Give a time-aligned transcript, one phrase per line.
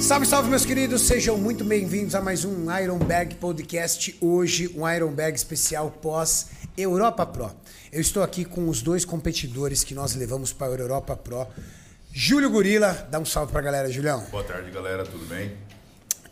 [0.00, 4.14] Salve, salve, meus queridos, sejam muito bem-vindos a mais um Iron Bag Podcast.
[4.20, 7.50] Hoje, um Iron Bag especial pós Europa Pro.
[7.90, 11.46] Eu estou aqui com os dois competidores que nós levamos para a Europa Pro.
[12.12, 14.22] Júlio Gorila, dá um salve pra galera, Julião.
[14.30, 15.56] Boa tarde, galera, tudo bem?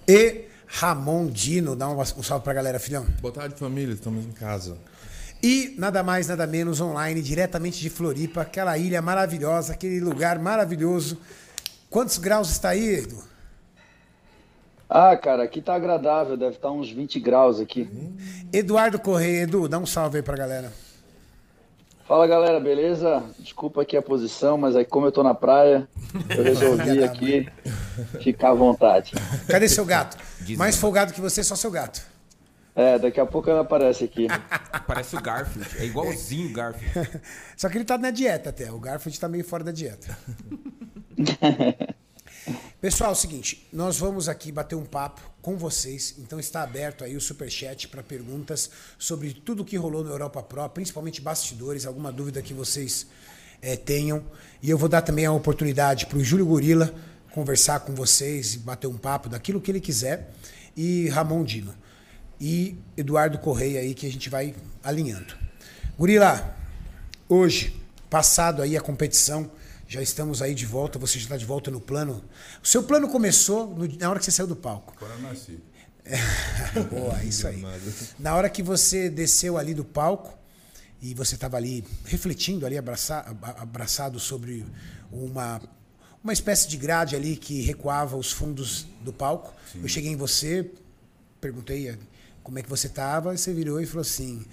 [0.07, 3.07] E Ramon Dino, dá um salve pra galera, filhão.
[3.21, 4.77] Boa tarde, família, estamos em casa.
[5.43, 11.19] E nada mais, nada menos online, diretamente de Floripa, aquela ilha maravilhosa, aquele lugar maravilhoso.
[11.88, 13.30] Quantos graus está aí, Edu?
[14.88, 17.88] Ah, cara, aqui tá agradável, deve estar uns 20 graus aqui.
[18.52, 20.73] Eduardo Correia, Edu, dá um salve aí pra galera.
[22.07, 23.23] Fala galera, beleza?
[23.38, 25.88] Desculpa aqui a posição, mas aí como eu tô na praia,
[26.37, 27.48] eu resolvi aqui
[28.20, 29.12] ficar à vontade.
[29.46, 30.16] Cadê seu gato?
[30.59, 32.09] Mais folgado que você, só seu gato.
[32.74, 34.27] É, daqui a pouco ele aparece aqui.
[34.87, 37.20] Parece o Garfield, é igualzinho o Garfield.
[37.56, 40.16] Só que ele tá na dieta até, o Garfield tá meio fora da dieta.
[42.80, 47.04] Pessoal, é o seguinte, nós vamos aqui bater um papo com vocês, então está aberto
[47.04, 51.85] aí o superchat para perguntas sobre tudo o que rolou no Europa Pro, principalmente bastidores,
[51.85, 53.07] alguma dúvida que vocês
[53.60, 54.24] é, tenham.
[54.63, 56.95] E eu vou dar também a oportunidade para o Júlio Gorila
[57.32, 60.30] conversar com vocês e bater um papo daquilo que ele quiser,
[60.76, 61.74] e Ramon Dino.
[62.41, 65.34] E Eduardo Correia aí que a gente vai alinhando.
[65.99, 66.56] Gorila,
[67.28, 67.78] hoje,
[68.09, 69.50] passado aí a competição,
[69.87, 72.25] já estamos aí de volta, você já está de volta no plano.
[72.62, 74.94] O seu plano começou no, na hora que você saiu do palco.
[74.99, 75.59] Quando eu nasci.
[76.05, 77.62] É, boa, isso aí.
[78.19, 80.38] Na hora que você desceu ali do palco
[81.03, 83.25] e você estava ali refletindo, ali abraça,
[83.59, 84.65] abraçado sobre
[85.12, 85.60] uma,
[86.25, 89.53] uma espécie de grade ali que recuava os fundos do palco.
[89.72, 89.82] Sim.
[89.82, 90.71] Eu cheguei em você,
[91.41, 91.99] perguntei
[92.50, 94.44] como é que você estava, você virou e falou assim: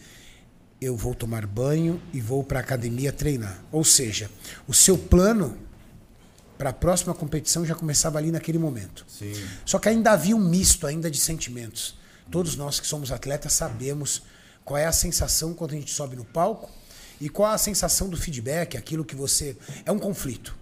[0.80, 3.60] eu vou tomar banho e vou para a academia treinar.
[3.72, 4.30] Ou seja,
[4.68, 5.58] o seu plano
[6.60, 9.04] para a próxima competição já começava ali naquele momento.
[9.10, 9.34] Sim.
[9.66, 11.98] Só que ainda havia um misto ainda de sentimentos.
[12.30, 14.22] Todos nós que somos atletas sabemos
[14.64, 16.70] qual é a sensação quando a gente sobe no palco
[17.20, 20.56] e qual é a sensação do feedback, aquilo que você é um conflito.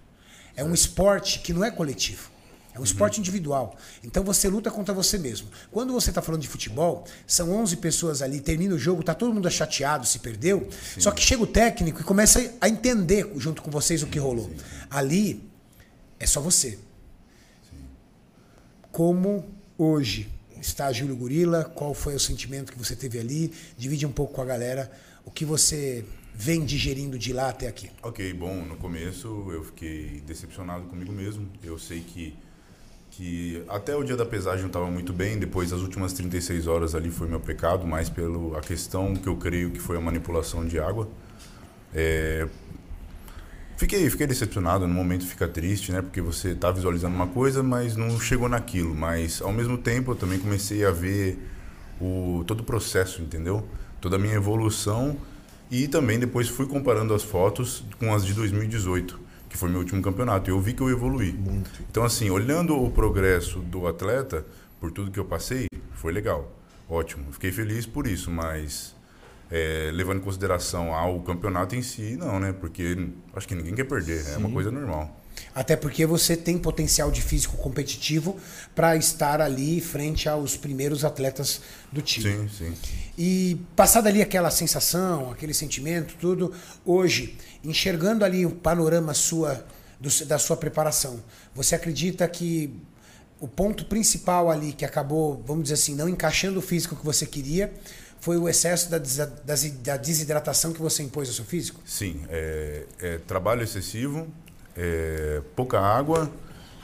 [0.56, 2.32] É um esporte que não é coletivo.
[2.76, 2.84] É um uhum.
[2.84, 3.78] esporte individual.
[4.04, 5.48] Então você luta contra você mesmo.
[5.72, 9.34] Quando você está falando de futebol, são 11 pessoas ali, termina o jogo, tá todo
[9.34, 10.68] mundo chateado se perdeu.
[10.94, 11.00] Sim.
[11.00, 14.50] Só que chega o técnico e começa a entender junto com vocês o que rolou.
[14.50, 14.58] Sim.
[14.90, 15.50] Ali
[16.20, 16.72] é só você.
[16.72, 17.78] Sim.
[18.92, 19.46] Como
[19.78, 21.64] hoje está Júlio Gorila?
[21.64, 23.54] Qual foi o sentimento que você teve ali?
[23.78, 24.92] Divide um pouco com a galera
[25.24, 26.04] o que você
[26.34, 27.90] vem digerindo de lá até aqui.
[28.04, 31.50] Ok, bom, no começo eu fiquei decepcionado comigo mesmo.
[31.64, 32.36] Eu sei que
[33.16, 36.94] que até o dia da pesagem eu estava muito bem, depois das últimas 36 horas
[36.94, 40.78] ali foi meu pecado, mais pela questão que eu creio que foi a manipulação de
[40.78, 41.08] água.
[41.94, 42.46] É,
[43.78, 46.02] fiquei, fiquei decepcionado, no momento fica triste, né?
[46.02, 48.94] Porque você está visualizando uma coisa, mas não chegou naquilo.
[48.94, 51.40] Mas ao mesmo tempo eu também comecei a ver
[52.02, 53.66] o, todo o processo, entendeu?
[54.02, 55.16] Toda a minha evolução
[55.72, 59.25] e também depois fui comparando as fotos com as de 2018
[59.56, 60.50] que foi meu último campeonato.
[60.50, 61.32] E eu vi que eu evolui.
[61.32, 61.72] Muito.
[61.90, 64.46] Então, assim, olhando o progresso do atleta,
[64.80, 66.52] por tudo que eu passei, foi legal.
[66.88, 67.32] Ótimo.
[67.32, 68.94] Fiquei feliz por isso, mas
[69.50, 72.54] é, levando em consideração ao campeonato em si, não, né?
[72.54, 74.34] Porque acho que ninguém quer perder, Sim.
[74.34, 75.25] é uma coisa normal.
[75.54, 78.38] Até porque você tem potencial de físico competitivo
[78.74, 82.50] para estar ali frente aos primeiros atletas do time.
[82.50, 82.74] Sim, sim.
[83.18, 86.54] E passada ali aquela sensação, aquele sentimento, tudo,
[86.86, 89.66] hoje, enxergando ali o panorama sua,
[90.00, 91.24] do, da sua preparação,
[91.54, 92.74] você acredita que
[93.40, 97.26] o ponto principal ali que acabou, vamos dizer assim, não encaixando o físico que você
[97.26, 97.74] queria,
[98.20, 101.80] foi o excesso da, da desidratação que você impôs ao seu físico?
[101.86, 104.28] Sim, é, é trabalho excessivo,
[104.76, 106.30] é, pouca água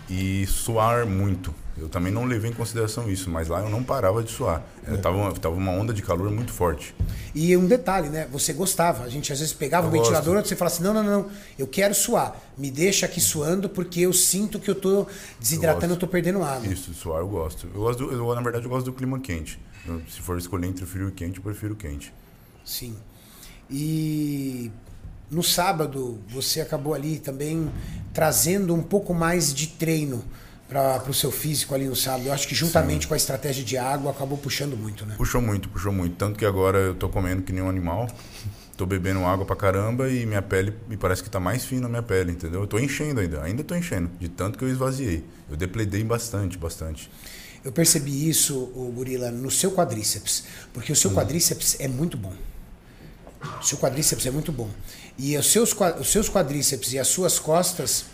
[0.09, 1.53] e suar muito.
[1.78, 4.62] Eu também não levei em consideração isso, mas lá eu não parava de suar.
[4.85, 4.96] É.
[4.97, 6.94] Tava, uma, tava uma onda de calor muito forte.
[7.34, 8.28] E um detalhe, né?
[8.31, 9.03] Você gostava.
[9.03, 11.29] A gente às vezes pegava eu o ventilador e você falava assim: não, não, não,
[11.58, 12.40] eu quero suar.
[12.58, 15.08] Me deixa aqui suando porque eu sinto que eu tô
[15.40, 16.67] desidratando, eu, eu tô perdendo água.
[16.67, 17.67] Isso, suar eu gosto.
[17.73, 19.59] Eu gosto do, eu, na verdade, eu gosto do clima quente.
[20.09, 22.14] se for escolher entre frio e quente, eu prefiro quente.
[22.66, 22.96] Sim.
[23.70, 24.70] E
[25.32, 27.72] no sábado, você acabou ali também
[28.14, 30.24] trazendo um pouco mais de treino
[30.68, 32.28] para o seu físico ali no sábado.
[32.28, 33.08] Eu acho que juntamente Sim.
[33.08, 35.16] com a estratégia de água acabou puxando muito, né?
[35.18, 36.16] Puxou muito, puxou muito.
[36.16, 38.10] Tanto que agora eu tô comendo que nem um animal.
[38.76, 41.90] Tô bebendo água pra caramba e minha pele me parece que tá mais fina a
[41.90, 42.62] minha pele, entendeu?
[42.62, 45.24] Eu tô enchendo ainda, ainda tô enchendo, de tanto que eu esvaziei.
[45.50, 47.10] Eu depledei bastante, bastante.
[47.64, 51.14] Eu percebi isso, o Gorila, no seu quadríceps, porque o seu hum.
[51.14, 52.34] quadríceps é muito bom.
[53.62, 54.70] Seu quadríceps é muito bom.
[55.17, 58.05] E os seus, os seus quadríceps e as suas costas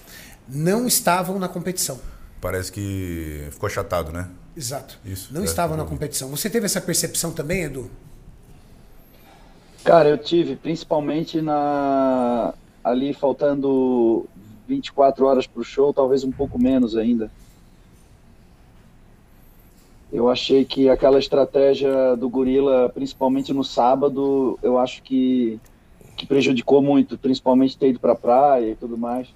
[0.47, 1.99] não estavam na competição.
[2.41, 4.29] Parece que ficou achatado, né?
[4.55, 4.99] Exato.
[5.05, 6.29] Isso, não é, estavam na competição.
[6.29, 7.89] Você teve essa percepção também, Edu?
[9.83, 12.53] Cara, eu tive, principalmente na
[12.83, 14.25] ali faltando
[14.67, 17.29] 24 horas pro show, talvez um pouco menos ainda.
[20.11, 25.59] Eu achei que aquela estratégia do Gorila, principalmente no sábado, eu acho que,
[26.17, 29.27] que prejudicou muito, principalmente ter ido pra praia e tudo mais.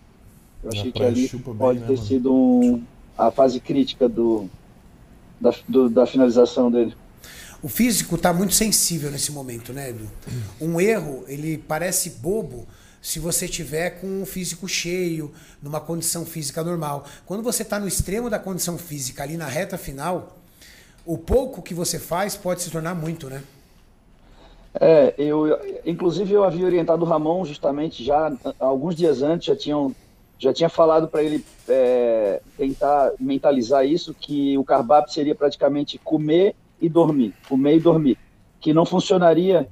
[0.63, 2.05] Eu Na achei que ali chupa bem, pode né, ter mano?
[2.07, 2.83] sido um,
[3.17, 4.49] a fase crítica do,
[5.39, 6.93] da, do- da finalização dele.
[7.63, 10.07] O físico está muito sensível nesse momento, né, Edu?
[10.59, 12.67] Um erro, ele parece bobo
[13.01, 15.31] se você tiver com o físico cheio,
[15.61, 17.05] numa condição física normal.
[17.25, 20.37] Quando você está no extremo da condição física, ali na reta final,
[21.05, 23.43] o pouco que você faz pode se tornar muito, né?
[24.73, 29.93] É, eu, inclusive eu havia orientado o Ramon justamente já alguns dias antes, já tinham,
[30.39, 36.55] já tinha falado para ele é, tentar mentalizar isso, que o cardápio seria praticamente comer
[36.79, 38.17] e dormir, comer e dormir,
[38.59, 39.67] que não funcionaria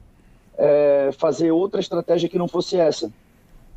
[0.57, 3.11] é, fazer outra estratégia que não fosse essa.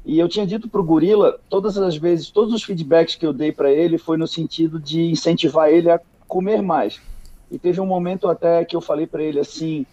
[0.05, 3.33] E eu tinha dito para o Gorila, todas as vezes, todos os feedbacks que eu
[3.33, 7.01] dei para ele foi no sentido de incentivar ele a comer mais.
[7.49, 9.87] E teve um momento até que eu falei para ele assim,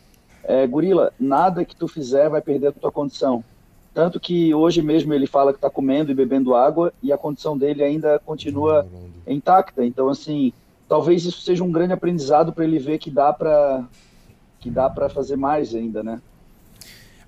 [0.44, 3.44] é, Gorila, nada que tu fizer vai perder a tua condição.
[3.94, 7.58] Tanto que hoje mesmo ele fala que está comendo e bebendo água e a condição
[7.58, 8.88] dele ainda continua
[9.28, 9.84] intacta.
[9.84, 10.54] Então, assim,
[10.88, 13.84] talvez isso seja um grande aprendizado para ele ver que dá para
[14.60, 16.22] que dá para fazer mais ainda, né?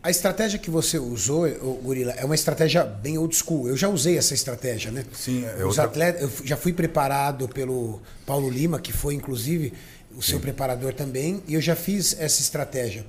[0.04, 1.48] A estratégia que você usou,
[1.84, 3.68] Gorila, é uma estratégia bem old school.
[3.70, 5.06] Eu já usei essa estratégia, né?
[5.14, 9.74] Sim, é Os outra- atletas, eu já fui preparado pelo Paulo Lima, que foi inclusive
[10.16, 13.06] o seu preparador também, e eu já fiz essa estratégia.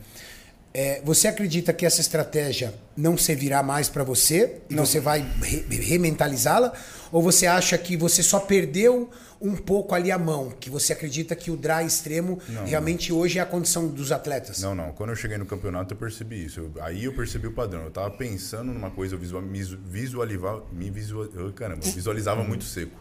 [0.75, 5.67] É, você acredita que essa estratégia não servirá mais para você e você vai re-
[5.69, 6.73] rementalizá-la?
[7.11, 10.51] Ou você acha que você só perdeu um pouco ali a mão?
[10.59, 14.63] Que você acredita que o dry extremo realmente hoje é a condição dos atletas?
[14.63, 14.93] Não, não.
[14.93, 16.61] Quando eu cheguei no campeonato, eu percebi isso.
[16.61, 17.83] Eu- aí eu percebi o padrão.
[17.85, 22.43] Eu tava pensando numa coisa, eu visual, me visualizava, me visual, eu, caramba, eu visualizava
[22.43, 22.97] muito seco.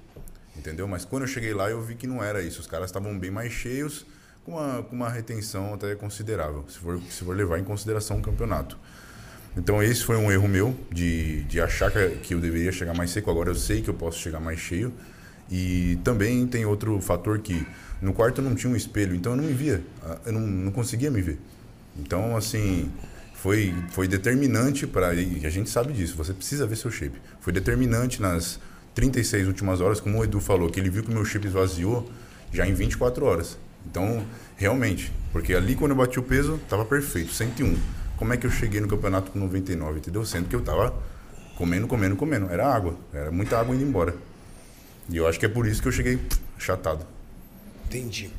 [0.57, 0.87] Entendeu?
[0.87, 2.59] Mas quando eu cheguei lá, eu vi que não era isso.
[2.59, 4.05] Os caras estavam bem mais cheios,
[4.45, 8.21] com uma, com uma retenção até considerável, se for, se for levar em consideração o
[8.21, 8.77] campeonato.
[9.55, 13.29] Então esse foi um erro meu de, de achar que, eu deveria chegar mais seco.
[13.29, 14.93] Agora eu sei que eu posso chegar mais cheio.
[15.49, 17.65] E também tem outro fator que
[18.01, 19.83] no quarto eu não tinha um espelho, então eu não me via.
[20.01, 21.37] Ah, Eu não, não conseguia me ver.
[21.99, 22.89] Então, assim,
[23.33, 25.13] foi, foi determinante para.
[25.13, 27.19] E a gente sabe disso, você precisa ver seu shape.
[27.41, 28.59] Foi determinante nas
[28.95, 32.09] 36 últimas horas, como o Edu falou, que ele viu que o meu shape esvaziou
[32.51, 33.57] já em 24 horas.
[33.89, 34.25] Então,
[34.57, 37.77] realmente, porque ali quando eu bati o peso, tava perfeito, 101.
[38.17, 40.23] Como é que eu cheguei no campeonato com 99, entendeu?
[40.25, 40.93] Sendo que eu tava
[41.57, 42.47] comendo, comendo, comendo.
[42.51, 44.13] Era água, era muita água indo embora.
[45.09, 46.19] E eu acho que é por isso que eu cheguei
[46.59, 47.05] chatado.
[47.87, 48.29] Entendi.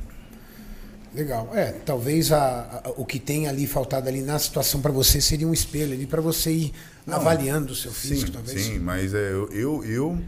[1.13, 1.49] Legal.
[1.53, 5.47] É, talvez a, a- o que tem ali faltado ali na situação para você seria
[5.47, 6.73] um espelho ali para você ir
[7.05, 8.61] avaliando o seu físico, Sim, talvez.
[8.63, 10.19] sim, mas é, eu, eu, eu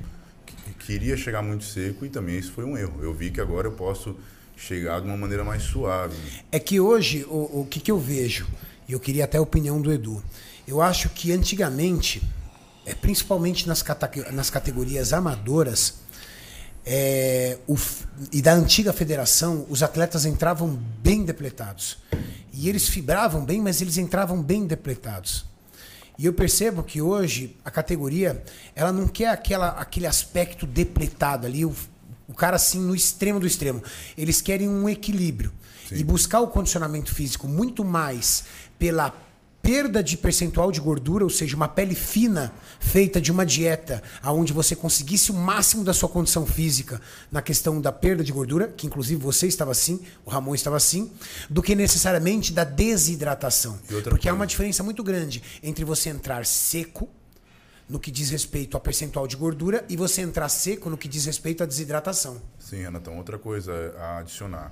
[0.86, 3.02] queria chegar muito seco e também isso foi um erro.
[3.02, 4.16] Eu vi que agora eu posso
[4.56, 6.16] chegar de uma maneira mais suave.
[6.52, 8.48] É que hoje, o, o que, que eu vejo,
[8.88, 10.24] e eu queria até a opinião do Edu,
[10.68, 12.22] eu acho que antigamente,
[12.86, 13.84] é, principalmente nas,
[14.32, 15.96] nas categorias amadoras,
[16.86, 17.75] é, o
[18.32, 20.70] e da antiga federação, os atletas entravam
[21.01, 21.98] bem depletados.
[22.54, 25.46] E eles fibravam bem, mas eles entravam bem depletados.
[26.17, 28.43] E eu percebo que hoje a categoria
[28.75, 31.75] ela não quer aquela, aquele aspecto depletado ali, o,
[32.27, 33.84] o cara assim no extremo do extremo.
[34.17, 35.51] Eles querem um equilíbrio.
[35.91, 38.45] E buscar o condicionamento físico muito mais
[38.79, 39.13] pela
[39.65, 44.53] perda de percentual de gordura, ou seja, uma pele fina feita de uma dieta aonde
[44.53, 48.86] você conseguisse o máximo da sua condição física na questão da perda de gordura, que
[48.86, 51.12] inclusive você estava assim, o Ramon estava assim,
[51.50, 53.79] do que necessariamente da desidratação.
[53.88, 54.34] Porque há coisa.
[54.34, 57.10] uma diferença muito grande entre você entrar seco
[57.89, 61.25] no que diz respeito a percentual de gordura e você entrar seco no que diz
[61.25, 62.39] respeito à desidratação.
[62.60, 64.72] Sim, Renatão, outra coisa a adicionar.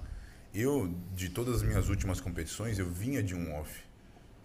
[0.54, 3.72] Eu, de todas as minhas últimas competições, eu vinha de um off.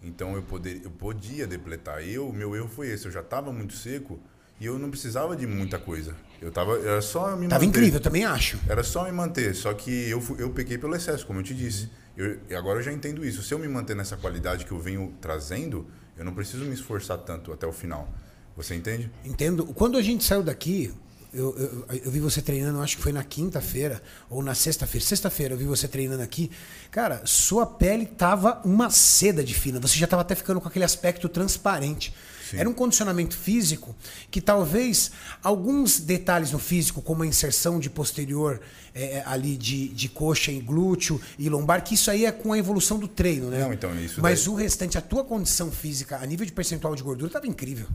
[0.01, 2.01] Então eu, poder, eu podia depletar.
[2.07, 4.19] Eu, meu erro foi esse, eu já estava muito seco
[4.59, 6.15] e eu não precisava de muita coisa.
[6.41, 7.65] Eu tava, era só me Tava manter.
[7.65, 8.57] incrível, eu também acho.
[8.67, 11.89] Era só me manter, só que eu, eu pequei pelo excesso, como eu te disse.
[12.15, 13.41] Eu, e agora eu já entendo isso.
[13.43, 15.85] Se eu me manter nessa qualidade que eu venho trazendo,
[16.17, 18.09] eu não preciso me esforçar tanto até o final.
[18.55, 19.09] Você entende?
[19.23, 19.65] Entendo.
[19.67, 20.93] Quando a gente saiu daqui,
[21.33, 25.05] eu, eu, eu vi você treinando, acho que foi na quinta-feira ou na sexta-feira.
[25.05, 26.49] Sexta-feira eu vi você treinando aqui.
[26.91, 29.79] Cara, sua pele tava uma seda de fina.
[29.79, 32.13] Você já tava até ficando com aquele aspecto transparente.
[32.51, 33.95] Era um condicionamento físico
[34.31, 35.11] que talvez
[35.43, 38.59] alguns detalhes no físico, como a inserção de posterior
[38.95, 42.57] é, ali de, de coxa em glúteo e lombar, que isso aí é com a
[42.57, 43.59] evolução do treino, né?
[43.59, 46.95] Não, então, isso Mas daí- o restante, a tua condição física, a nível de percentual
[46.95, 47.85] de gordura, tava incrível.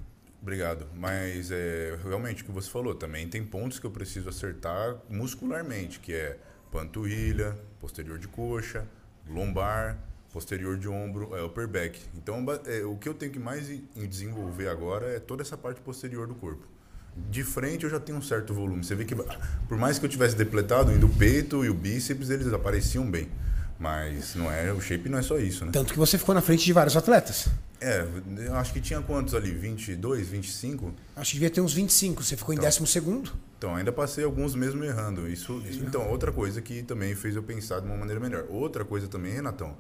[0.44, 0.86] Obrigado.
[0.94, 5.98] Mas é, realmente o que você falou, também tem pontos que eu preciso acertar muscularmente,
[5.98, 6.36] que é
[6.70, 8.86] panturrilha, posterior de coxa,
[9.26, 9.98] lombar,
[10.30, 11.98] posterior de ombro, é, upper back.
[12.14, 16.26] Então é, o que eu tenho que mais desenvolver agora é toda essa parte posterior
[16.26, 16.68] do corpo.
[17.16, 18.84] De frente eu já tenho um certo volume.
[18.84, 22.28] Você vê que por mais que eu tivesse depletado, ainda o peito e o bíceps
[22.28, 23.30] eles apareciam bem.
[23.78, 25.72] Mas não é, o shape não é só isso, né?
[25.72, 27.48] Tanto que você ficou na frente de vários atletas.
[27.80, 28.06] É,
[28.46, 29.50] eu acho que tinha quantos ali?
[29.50, 30.94] 22, 25?
[31.16, 32.22] Acho que devia ter uns 25.
[32.22, 33.32] Você ficou em décimo segundo.
[33.58, 35.28] Então, ainda passei alguns mesmo errando.
[35.28, 38.46] Isso, isso- então, outra coisa que também fez eu pensar de uma maneira melhor.
[38.48, 39.76] Outra coisa também, Renatão,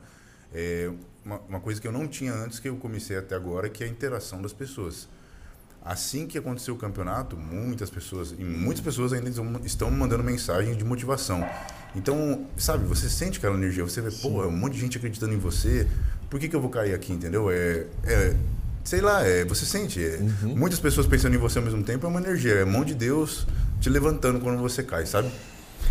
[0.52, 0.90] é
[1.24, 3.86] uma, uma coisa que eu não tinha antes que eu comecei até agora, que é
[3.86, 5.08] a interação das pessoas.
[5.84, 9.28] Assim que aconteceu o campeonato, muitas pessoas, e muitas pessoas ainda
[9.64, 11.46] estão- mandando mensagens de motivação.
[11.94, 15.34] Então, sabe, você sente aquela energia, você vê, pô, é um monte de gente acreditando
[15.34, 15.86] em você,
[16.30, 17.50] por que, que eu vou cair aqui, entendeu?
[17.50, 18.34] É, é
[18.82, 20.02] sei lá, é, você sente.
[20.02, 22.84] é, Muitas pessoas pensando em você ao mesmo tempo é uma energia, é a mão
[22.84, 23.46] de Deus
[23.80, 25.30] te levantando quando você cai, sabe?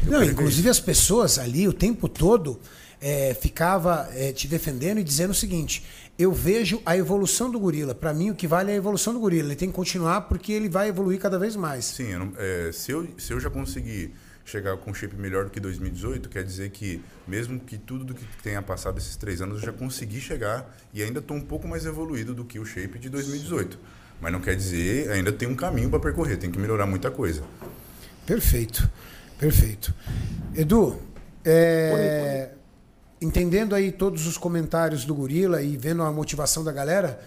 [0.07, 2.59] Não, inclusive as pessoas ali o tempo todo
[3.01, 5.83] é, ficava é, te defendendo e dizendo o seguinte:
[6.17, 7.93] eu vejo a evolução do gorila.
[7.95, 9.47] Para mim, o que vale é a evolução do gorila.
[9.49, 11.85] Ele tem que continuar porque ele vai evoluir cada vez mais.
[11.85, 14.13] Sim, eu não- é, se, eu, se eu já conseguir
[14.45, 18.13] chegar com um shape melhor do que 2018, quer dizer que, mesmo que tudo do
[18.13, 21.65] que tenha passado esses três anos, eu já consegui chegar e ainda estou um pouco
[21.67, 23.79] mais evoluído do que o shape de 2018.
[24.19, 27.41] Mas não quer dizer, ainda tem um caminho para percorrer, tem que melhorar muita coisa.
[28.25, 28.89] Perfeito,
[29.37, 29.93] perfeito.
[30.55, 30.97] Edu,
[31.45, 32.49] é,
[33.21, 37.19] entendendo aí todos os comentários do Gorila e vendo a motivação da galera,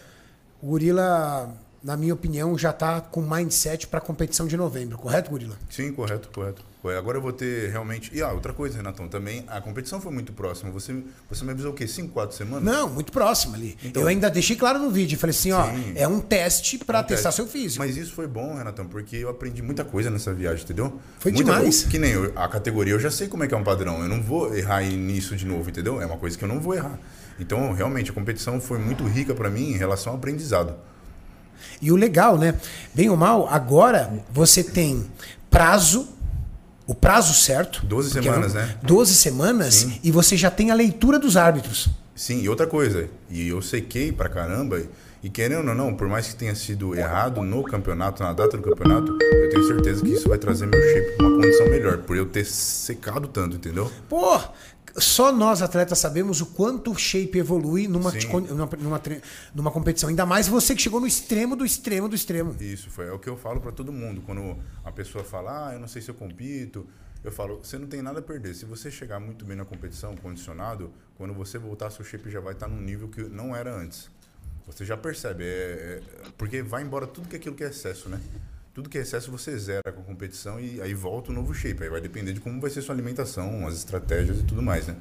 [0.63, 5.31] o Gorila, na minha opinião, já está com mindset para a competição de novembro, correto,
[5.31, 5.57] Gorila?
[5.71, 6.65] Sim, correto, correto.
[6.87, 8.11] Ué, Agora eu vou ter realmente.
[8.15, 10.71] E ah, outra coisa, Renatão, também a competição foi muito próxima.
[10.71, 10.95] Você,
[11.29, 11.87] você me avisou o quê?
[11.87, 12.63] Cinco, quatro semanas?
[12.65, 13.77] Não, muito próximo ali.
[13.85, 15.93] Então- Eu ainda deixei claro no vídeo, falei assim, ó, Sim.
[15.97, 17.37] é um teste para Um testar teste.
[17.43, 17.85] seu físico.
[17.85, 20.99] Mas isso foi bom, Renatão, porque eu aprendi muita coisa nessa viagem, entendeu?
[21.19, 21.63] Foi Muita demais.
[21.63, 21.89] coisa.
[21.89, 24.01] Que nem eu, a categoria, eu já sei como é que é um padrão.
[24.03, 26.01] Eu não vou errar nisso de novo, entendeu?
[26.01, 26.99] É uma coisa que eu não vou errar.
[27.39, 30.75] Então, realmente, a competição foi muito rica para mim em relação ao aprendizado.
[31.83, 32.55] E o legal, né?
[32.95, 35.07] Bem ou mal, agora você tem
[35.51, 36.09] prazo,
[36.87, 37.85] o prazo certo.
[37.85, 38.77] 12 porque semanas, né?
[38.83, 40.01] 12 semanas Sim.
[40.03, 41.89] e você já tem a leitura dos árbitros.
[42.15, 44.81] Sim, e outra coisa, e eu sequei pra caramba,
[45.23, 48.63] e querendo ou não, por mais que tenha sido errado no campeonato, na data do
[48.63, 52.17] campeonato, eu tenho certeza que isso vai trazer meu shape pra uma condição melhor, por
[52.17, 53.91] eu ter secado tanto, entendeu?
[54.09, 54.41] Pô,
[54.99, 59.03] só nós atletas sabemos o quanto o shape evolui numa, numa, numa,
[59.55, 60.09] numa competição.
[60.09, 62.55] Ainda mais você que chegou no extremo do extremo do extremo.
[62.61, 64.23] Isso, foi, é o que eu falo pra todo mundo.
[64.23, 66.87] Quando a pessoa fala, ah, eu não sei se eu compito,
[67.23, 68.55] eu falo, você não tem nada a perder.
[68.55, 72.53] Se você chegar muito bem na competição, condicionado, quando você voltar, seu shape já vai
[72.53, 74.09] estar num nível que não era antes.
[74.67, 76.03] Você já percebe, é, é-
[76.37, 78.21] porque vai embora tudo que aquilo que é excesso, né?
[78.77, 81.83] Tudo que é excesso você zera com a competição e aí volta o novo shape.
[81.83, 84.95] Aí vai depender de como vai ser sua alimentação, as estratégias e tudo mais, né?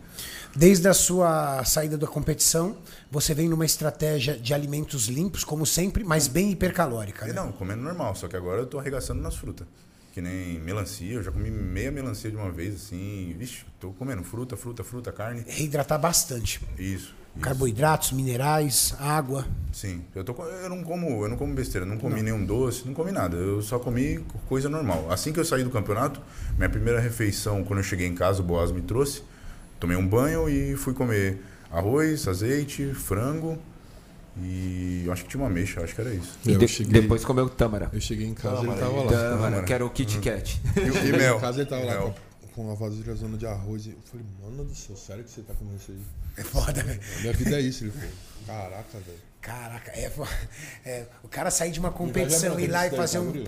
[0.55, 2.77] Desde a sua saída da competição,
[3.11, 7.25] você vem numa estratégia de alimentos limpos, como sempre, mas bem hipercalórica.
[7.25, 7.33] Né?
[7.33, 9.67] não, comendo normal, só que agora eu tô arregaçando nas frutas.
[10.15, 13.35] Que nem melancia, eu já comi meia melancia de uma vez, assim.
[13.37, 15.43] Vixe, tô comendo fruta, fruta, fruta, carne.
[15.45, 16.61] Reidratar bastante.
[16.79, 17.13] Isso.
[17.35, 17.41] isso.
[17.41, 19.45] Carboidratos, minerais, água.
[19.73, 20.01] Sim.
[20.15, 23.11] Eu, tô, eu não como, eu não como besteira, não comi nenhum doce, não comi
[23.11, 23.35] nada.
[23.35, 25.11] Eu só comi co- coisa normal.
[25.11, 26.21] Assim que eu saí do campeonato,
[26.57, 29.21] minha primeira refeição, quando eu cheguei em casa, o Boaz me trouxe,
[29.81, 33.57] tomei um banho e fui comer arroz, azeite, frango
[34.37, 36.37] e eu acho que tinha uma ameixa, acho que era isso.
[36.45, 37.89] E de- cheguei- depois comeu tâmara.
[37.93, 39.11] Eu cheguei em casa e ele tava lá.
[39.11, 40.61] Tâmara, que era o Kit Kat.
[40.75, 41.37] E, e Cheguei mel.
[41.37, 42.13] em casa ele tava lá com,
[42.53, 43.85] com uma vasilha zona de arroz.
[43.85, 46.01] E eu falei, mano do céu, sério que você tá comendo isso aí?
[46.37, 46.99] É foda, velho.
[47.21, 47.85] Minha vida é isso.
[47.85, 48.09] Ele falou,
[48.45, 49.17] caraca, velho.
[49.41, 50.11] Caraca, é,
[50.83, 53.27] é, o cara sair de uma competição, ir lá e fazer um.
[53.35, 53.43] Eu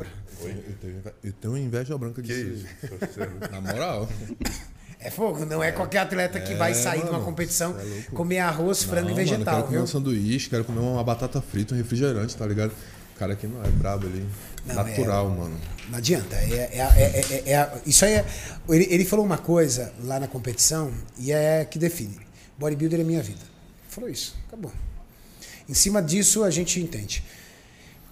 [0.79, 2.67] tenho, eu tenho inveja branca Que disso.
[2.83, 3.49] isso?
[3.51, 4.07] Na moral.
[4.99, 8.01] É fogo, não é qualquer atleta que vai É, sair de uma mano, competição, é
[8.15, 9.83] comer arroz, frango Não, e mano, eu vegetal, quero comer viu?
[9.83, 12.71] um sanduíche, quero comer uma batata frita, um refrigerante, tá ligado?
[13.15, 14.25] O cara aqui não é brabo ali.
[14.65, 15.57] Não, Natural, mano.
[15.89, 16.35] Não adianta.
[16.35, 18.25] É, é, é, é- é isso aí é.
[18.69, 22.19] Ele, ele falou uma coisa lá na competição e é que define.
[22.57, 23.41] Bodybuilder é minha vida.
[23.89, 24.71] Falou isso, acabou.
[25.69, 27.23] Em cima disso a gente entende.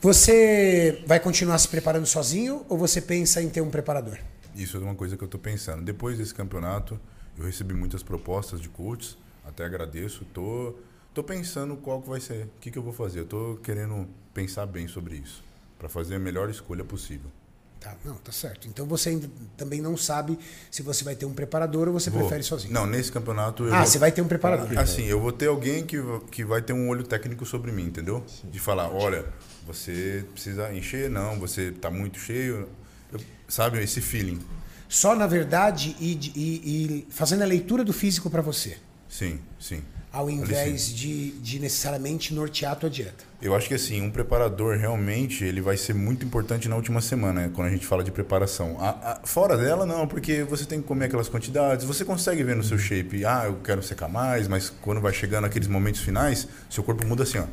[0.02, 4.18] Você vai continuar se preparando sozinho ou você pensa em ter um preparador?
[4.56, 5.84] Isso é uma coisa que eu estou pensando.
[5.84, 7.00] Depois desse campeonato,
[7.38, 10.26] eu recebi muitas propostas de coaches, até agradeço.
[10.34, 10.76] Tô,
[11.14, 13.20] tô pensando qual que vai ser, o que, que eu vou fazer.
[13.22, 15.44] Eu tô querendo pensar bem sobre isso,
[15.78, 17.30] para fazer a melhor escolha possível.
[17.80, 18.68] Tá, não, tá certo.
[18.68, 20.40] Então você ainda também não sabe
[20.72, 22.22] se você vai ter um preparador ou você Vou.
[22.22, 22.74] prefere sozinho.
[22.74, 24.76] Não, nesse campeonato eu Ah, vou- você vai ter um preparador.
[24.80, 25.98] Assim, eu vou ter alguém que,
[26.32, 28.24] que vai ter um olho técnico sobre mim, entendeu?
[28.46, 29.26] De falar, olha,
[29.68, 32.68] você precisa encher, não, você tá muito cheio.
[33.48, 34.40] Sabe, esse feeling.
[34.88, 38.78] Só, na verdade, e, e- e fazendo a leitura do físico para você,
[39.10, 39.82] Sim, sim.
[40.12, 43.26] ao invés de, de necessariamente nortear a tua dieta.
[43.42, 47.42] Eu acho que assim, um preparador realmente ele vai ser muito importante na última semana,
[47.42, 48.78] né, quando a gente fala de preparação.
[48.80, 52.56] A- a- fora dela, não, porque você tem que comer aquelas quantidades, você consegue ver
[52.56, 56.48] no seu shape, ah, eu quero secar mais, mas quando vai chegando aqueles momentos finais,
[56.70, 57.46] seu corpo muda assim, ó,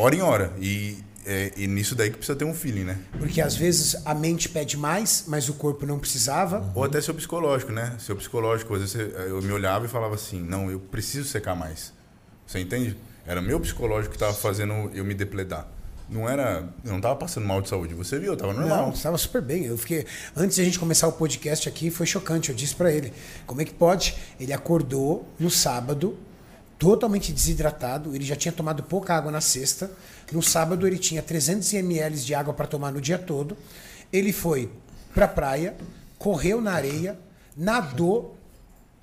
[0.00, 0.52] hora em hora.
[0.60, 0.98] E,
[1.30, 2.98] é, e nisso daí que precisa ter um feeling, né?
[3.18, 6.72] Porque às vezes a mente pede mais, mas o corpo não precisava.
[6.74, 7.94] Ou até seu psicológico, né?
[7.98, 11.54] Seu psicológico, às vezes você- eu me olhava e falava assim, não, eu preciso secar
[11.54, 11.92] mais.
[12.46, 12.96] Você entende?
[13.26, 15.68] Era meu psicológico que estava fazendo eu me depledar.
[16.08, 17.92] Não era, eu não estava passando mal de saúde.
[17.92, 18.86] Você viu, eu estava normal.
[18.86, 19.66] Não, estava super bem.
[19.66, 22.48] Eu fiquei antes de a gente começar o podcast aqui, foi chocante.
[22.48, 23.12] Eu disse para ele,
[23.46, 24.16] como é que pode?
[24.40, 26.16] Ele acordou no sábado
[26.78, 29.90] totalmente desidratado, ele já tinha tomado pouca água na sexta.
[30.30, 33.56] No sábado ele tinha 300 ml de água para tomar no dia todo.
[34.12, 34.70] Ele foi
[35.12, 35.76] pra praia,
[36.18, 37.18] correu na areia,
[37.56, 38.36] nadou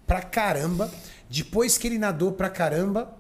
[0.08, 0.90] pra caramba.
[1.30, 3.14] Depois que ele nadou pra caramba,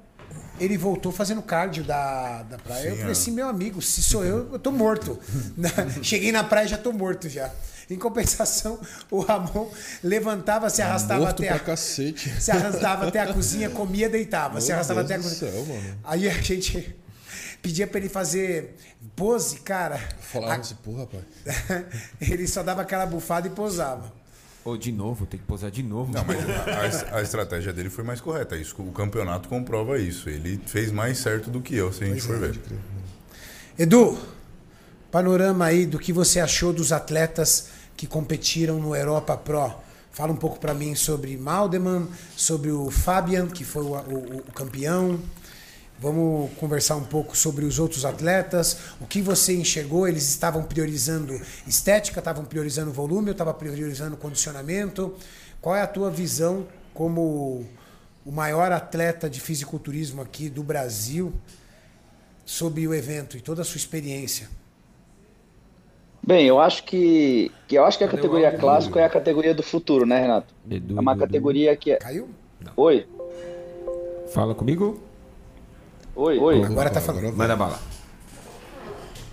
[0.60, 2.88] ele voltou fazendo cardio da, da praia.
[2.88, 3.12] eu Sim, falei é.
[3.12, 5.20] assim, meu amigo, se sou eu, eu tô morto.
[6.02, 7.52] Cheguei na praia e já tô morto já.
[7.90, 8.80] Em compensação,
[9.12, 9.70] o Ramon
[10.04, 12.30] levantava, se arrastava Morto até pra a, cacete.
[12.42, 14.60] se arrastava até a cozinha, comia, deitava.
[14.60, 15.52] se Meu arrastava Deus até a cozinha.
[15.52, 15.98] céu, mano.
[16.04, 16.96] Aí a gente
[17.62, 18.76] pedia pra ele fazer
[19.16, 20.00] pose, cara.
[20.20, 21.24] Falava assim, porra, rapaz.
[22.22, 24.12] ele só dava aquela bufada e posava.
[24.64, 26.12] Ô, de novo, tem que posar de novo.
[26.12, 28.58] Não, mas a, a es- a estratégia dele foi mais correta.
[28.58, 30.28] Isso, o campeonato comprova isso.
[30.28, 32.60] Ele fez mais certo do que eu, se a gente for ver.
[33.78, 34.18] Edu,
[35.12, 39.74] panorama aí do que você achou dos atletas que competiram no Europa Pro.
[40.12, 44.52] Fala um pouco pra mim sobre Maldeman, sobre o Fabian, que foi o, o- o
[44.54, 45.20] campeão.
[46.00, 48.78] Vamos conversar um pouco sobre os outros atletas.
[49.00, 50.08] O que você enxergou?
[50.08, 55.16] Eles estavam priorizando estética, estavam priorizando volume, ou estavam priorizando condicionamento?
[55.62, 57.66] Qual é a tua visão como
[58.26, 61.34] o maior atleta de fisiculturismo aqui do Brasil
[62.46, 64.50] sobre o evento e toda a sua experiência?
[66.26, 69.54] Bem, eu acho que, que eu acho que a Cadê categoria clássico é a categoria
[69.54, 70.48] do futuro, né, Renato?
[70.70, 71.98] Edu, É uma Edu, categoria que é.
[71.98, 72.28] Caiu?
[72.76, 73.06] Oi,
[74.34, 75.00] Fala comigo.
[76.16, 76.64] oi, oi.
[76.64, 77.26] Agora tá falando.
[77.26, 77.32] vai.
[77.32, 77.80] Manda bala.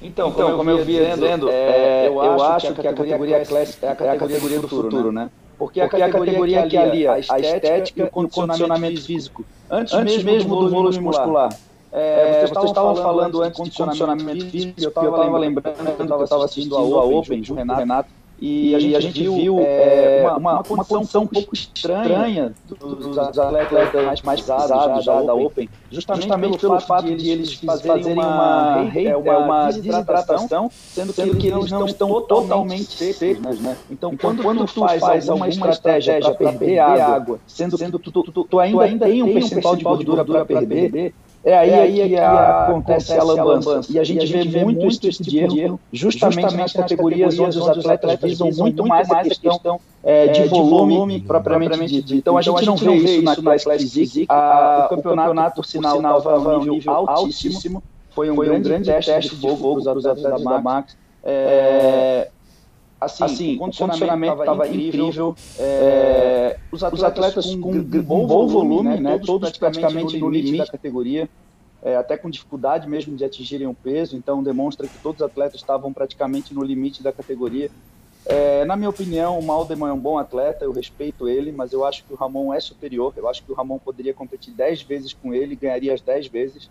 [0.03, 4.61] Então, como, eu vinha dizendo, é, eu, acho que a categoria clássica é a categoria
[4.61, 5.31] do futuro, né?
[5.57, 9.45] Porque a categoria que alia a estética e o condicionamento físico.
[9.71, 11.57] Antes, mesmo do volume muscular.
[11.93, 16.77] É, vocês estavam falando antes de condicionamento físico, eu estava lembrando que eu estava assistindo
[16.77, 18.09] a Open junto com o Renato,
[18.45, 24.41] e a gente, viu é, uma, uma, condição um pouco estranha dos atletas mais, mais
[24.41, 30.69] pesados já da Open, justamente, pelo, fato de eles fazerem uma, é, uma, uma desidratação,
[30.73, 33.77] sendo que, eles não estão totalmente secos, né?
[33.89, 38.43] Então, quando, quando tu faz alguma estratégia para perder água, sendo, sendo que tu, tu,
[38.43, 42.17] tu ainda, ainda tem um percentual de gordura para perder, é aí, é aí que
[42.17, 43.81] a, acontece a lambança.
[43.91, 46.73] E a gente, e a gente vê, muito esse tipo de erro, justamente, justamente nas
[46.73, 52.15] categorias onde os atletas visam muito mais a questão é, de, volume, volume propriamente dito.
[52.15, 54.27] Então, a gente, então, a gente não vê isso na Classic Physique.
[54.29, 57.83] A, o campeonato, por sinal, estava um nível altíssimo.
[58.11, 60.97] Foi um, foi um grande, grande teste de fogo para os atletas da Max.
[61.25, 62.29] É,
[63.05, 65.35] assim, assim, o condicionamento estava incrível.
[65.59, 70.19] É, os, atletas os atletas com, com um bom, bom volume, né, todos, todos praticamente
[70.19, 71.29] no limite da categoria,
[71.83, 75.61] é, até com dificuldade mesmo de atingirem o peso, então demonstra que todos os atletas
[75.61, 77.71] estavam praticamente no limite da categoria.
[78.25, 81.85] É, na minha opinião, o Maldeman é um bom atleta, eu respeito ele, mas eu
[81.85, 83.13] acho que o Ramon é superior.
[83.17, 86.71] Eu acho que o Ramon poderia competir 10 vezes com ele, ganharia as 10 vezes.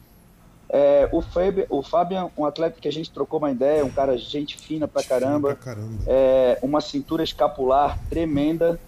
[0.74, 4.18] É, o, Fabian, o Fabian, um atleta que a gente trocou uma ideia, um cara
[4.18, 6.02] gente fina pra caramba, pra caramba.
[6.08, 8.80] É, uma cintura escapular tremenda,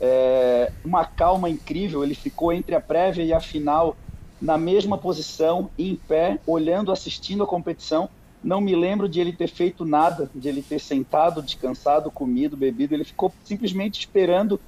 [0.00, 2.02] é, uma calma incrível.
[2.02, 3.94] Ele ficou entre a prévia e a final
[4.40, 8.08] na mesma posição, em pé, olhando, assistindo a competição.
[8.42, 12.94] Não me lembro de ele ter feito nada, de ele ter sentado, descansado, comido, bebido.
[12.94, 14.58] Ele ficou simplesmente esperando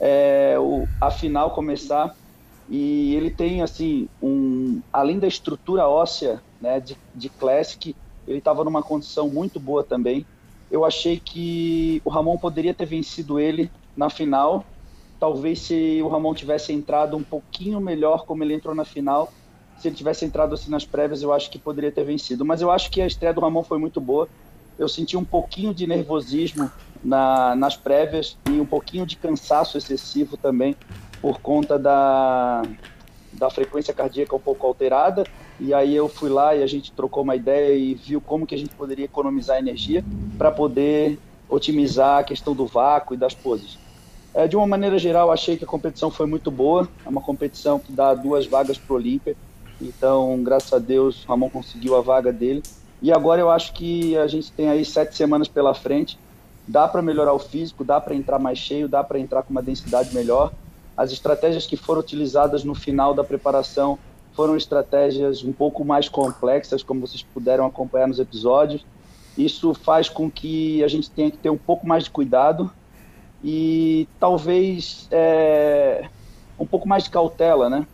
[0.00, 2.14] é, o, a final começar
[2.68, 7.94] e ele tem assim um além da estrutura óssea né, de, de classic
[8.26, 10.26] ele estava numa condição muito boa também.
[10.70, 14.64] Eu achei que o Ramon poderia ter vencido ele na final.
[15.20, 19.32] Talvez se o Ramon tivesse entrado um pouquinho melhor como ele entrou na final,
[19.78, 22.44] se ele tivesse entrado assim nas prévias, eu acho que poderia ter vencido.
[22.44, 24.28] Mas eu acho que a estreia do Ramon foi muito boa.
[24.78, 26.70] Eu senti um pouquinho de nervosismo
[27.02, 30.74] na, nas prévias e um pouquinho de cansaço excessivo também
[31.24, 32.60] por conta da,
[33.32, 35.26] da frequência cardíaca um pouco alterada.
[35.58, 38.54] E aí eu fui lá e a gente trocou uma ideia e viu como que
[38.54, 40.04] a gente poderia economizar energia
[40.36, 43.78] para poder otimizar a questão do vácuo e das poses.
[44.34, 46.86] É, de uma maneira geral, achei que a competição foi muito boa.
[47.06, 49.34] É uma competição que dá duas vagas para o Olímpia.
[49.80, 52.62] Então, graças a Deus, Ramon conseguiu a vaga dele.
[53.00, 56.18] E agora eu acho que a gente tem aí sete semanas pela frente.
[56.68, 59.62] Dá para melhorar o físico, dá para entrar mais cheio, dá para entrar com uma
[59.62, 60.52] densidade melhor.
[60.96, 63.98] As estratégias que foram utilizadas no final da preparação
[64.32, 68.84] foram estratégias um pouco mais complexas, como vocês puderam acompanhar nos episódios.
[69.36, 72.70] Isso faz com que a gente tenha que ter um pouco mais de cuidado
[73.42, 76.08] e talvez é,
[76.58, 77.86] um pouco mais de cautela, né?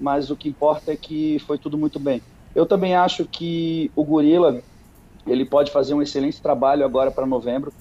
[0.00, 2.22] Mas o que importa é que foi tudo muito bem.
[2.54, 4.62] Eu também acho que o Gorila
[5.26, 7.72] ele pode fazer um excelente trabalho agora para novembro.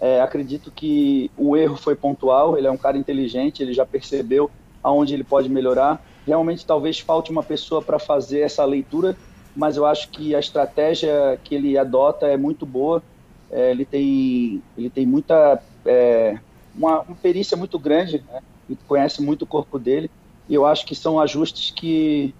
[0.00, 2.56] É, acredito que o erro foi pontual.
[2.56, 4.50] Ele é um cara inteligente, ele já percebeu
[4.82, 6.02] aonde ele pode melhorar.
[6.26, 9.16] Realmente, talvez falte uma pessoa para fazer essa leitura,
[9.54, 13.02] mas eu acho que a estratégia que ele adota é muito boa.
[13.50, 16.38] É, ele tem ele tem muita é,
[16.74, 18.40] uma, uma perícia muito grande, né?
[18.86, 20.10] conhece muito o corpo dele,
[20.48, 22.34] e eu acho que são ajustes que,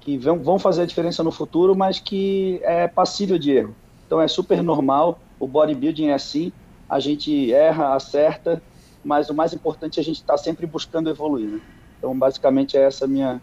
[0.00, 3.76] que vão fazer a diferença no futuro, mas que é passível de erro.
[4.06, 6.52] Então é super normal, o bodybuilding é assim,
[6.94, 8.62] a gente erra, acerta,
[9.04, 11.48] mas o mais importante é a gente estar tá sempre buscando evoluir.
[11.48, 11.60] Né?
[11.98, 13.42] Então, basicamente, é essa minha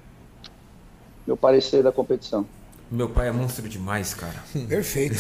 [1.28, 2.48] meu parecer da competição.
[2.90, 4.42] Meu pai é monstro demais, cara.
[4.70, 5.18] Perfeito.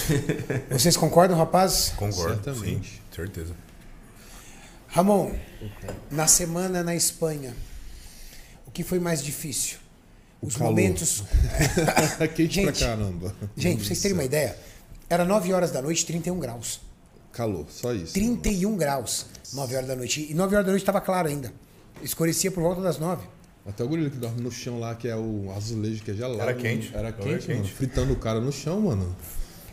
[0.70, 1.89] Vocês concordam, rapazes?
[1.89, 2.88] Concordo, Certamente.
[2.88, 3.54] sim, certeza.
[4.88, 5.34] Ramon,
[6.10, 7.54] na semana na Espanha,
[8.65, 9.78] o que foi mais difícil?
[10.41, 10.70] Os calor.
[10.70, 11.26] momentos.
[12.34, 13.36] Quente Gente, pra caramba.
[13.58, 14.58] Gente, pra vocês terem uma ideia,
[15.10, 16.80] era 9 horas da noite, 31 graus.
[17.32, 18.13] Calor, só isso.
[18.13, 20.28] 31 graus, 9 horas da noite.
[20.30, 21.54] E 9 horas da noite estava claro ainda.
[22.04, 23.24] Escurecia por volta das 9.
[23.65, 26.41] Até o gorila que dorme no chão lá, que é o azulejo, que é gelado.
[26.41, 26.89] Era quente.
[26.94, 27.58] Era Era quente, quente.
[27.60, 27.67] mano.
[27.67, 29.15] Fritando o cara no chão, mano.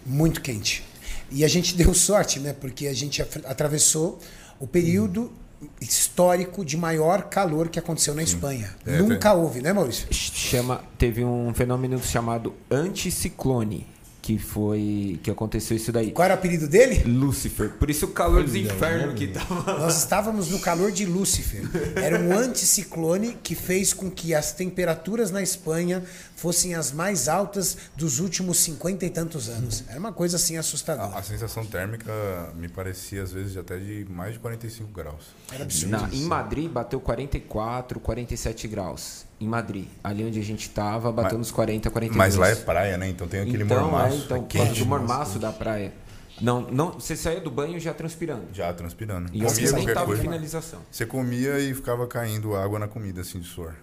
[0.04, 0.84] Muito quente.
[1.30, 2.52] E a gente deu sorte, né?
[2.52, 4.18] Porque a gente atra- atravessou
[4.60, 5.32] o período
[5.80, 8.74] histórico de maior calor que aconteceu na Espanha.
[8.86, 10.06] É, Nunca houve, né, Maurício?
[10.12, 13.86] Chama, teve um fenômeno chamado anticiclone,
[14.28, 16.10] que foi que aconteceu isso daí.
[16.10, 17.02] Qual era o apelido dele?
[17.06, 17.70] Lúcifer.
[17.70, 19.78] Por isso o calor dos infernos que tava.
[19.78, 21.62] Nós estávamos no calor de Lúcifer.
[21.96, 26.04] Era um anticiclone que fez com que as temperaturas na Espanha
[26.38, 29.82] fossem as mais altas dos últimos cinquenta e tantos anos.
[29.88, 31.18] Era uma coisa assim A, assustadora.
[31.18, 32.12] a sensação térmica
[32.54, 35.34] me parecia às vezes até de mais de 45 graus.
[35.50, 35.90] Era absurdo.
[35.90, 39.26] Na, em Madrid bateu 44, 47 graus.
[39.40, 42.16] Em Madrid, ali onde a gente tava, bateu Mas- nos 40, 42.
[42.16, 43.08] Mas lá é praia, né?
[43.08, 44.14] Então tem aquele então, mormaço.
[44.14, 45.92] É, então, é quente, do mormaço da praia.
[46.40, 48.44] Não, não, você saía do banho já transpirando.
[48.52, 49.28] Já transpirando.
[49.34, 50.22] E comia nem qualquer coisa.
[50.22, 50.80] finalização.
[50.88, 53.74] Você comia e ficava caindo água na comida, assim, de suor.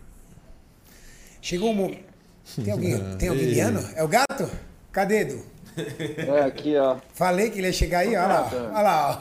[1.42, 2.15] Chegou um momento.
[2.56, 3.80] Tem alguém, tem alguém liando?
[3.96, 4.50] É o gato?
[4.92, 5.46] Cadê, Edu?
[5.78, 6.98] É, aqui, ó.
[7.14, 8.50] Falei que ele ia chegar aí, olha lá.
[8.54, 9.20] Olha lá.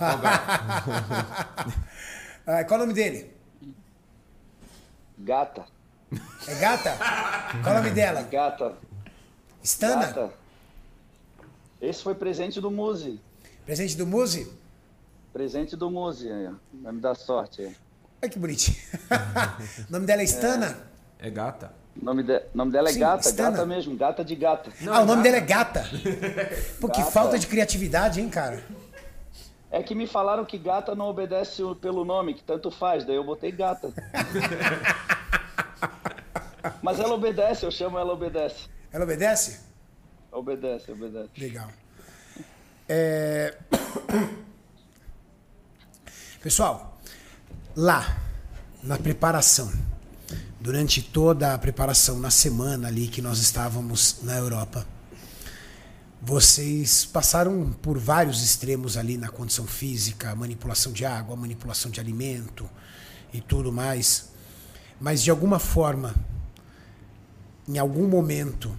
[1.68, 1.84] ó.
[2.46, 3.32] Ah, Qual o nome dele?
[5.18, 5.64] Gata.
[6.46, 6.94] É gata?
[7.62, 8.20] Qual o nome dela?
[8.22, 8.74] Gata.
[9.62, 10.06] Stana?
[10.08, 10.30] Gata.
[11.80, 13.18] Esse foi presente do Muzi.
[13.64, 14.52] Presente do Muzi?
[15.32, 16.30] Presente do Muzi.
[16.30, 16.52] aí, ó.
[16.82, 17.62] Vai me dar sorte.
[17.62, 17.74] aí.
[18.22, 18.76] Olha que bonitinho.
[19.88, 20.76] o nome dela é Stana?
[21.18, 21.72] É gata?
[22.00, 23.50] O nome, de- nome dela é Sim, Gata, Stana.
[23.52, 24.70] gata mesmo, gata de gata.
[24.90, 25.84] ah, o nome dela é Gata.
[26.80, 27.10] Pô, que Gata.
[27.12, 28.62] falta de criatividade, hein, cara?
[29.70, 33.24] É que me falaram que gata não obedece pelo nome, que tanto faz, daí eu
[33.24, 33.92] botei gata.
[36.82, 38.68] Mas ela obedece, eu chamo ela obedece.
[38.92, 39.60] Ela obedece?
[40.30, 41.28] Obedece, obedece.
[41.36, 41.68] Legal.
[42.88, 43.56] É,
[46.42, 46.98] Pessoal,
[47.76, 48.16] lá,
[48.82, 49.70] na preparação,
[50.64, 54.86] durante toda a preparação, na semana ali que nós estávamos na Europa,
[56.22, 62.66] vocês passaram por vários extremos ali na condição física, manipulação de água, manipulação de alimento
[63.30, 64.30] e tudo mais.
[64.98, 66.14] Mas de alguma forma,
[67.68, 68.74] em algum momento,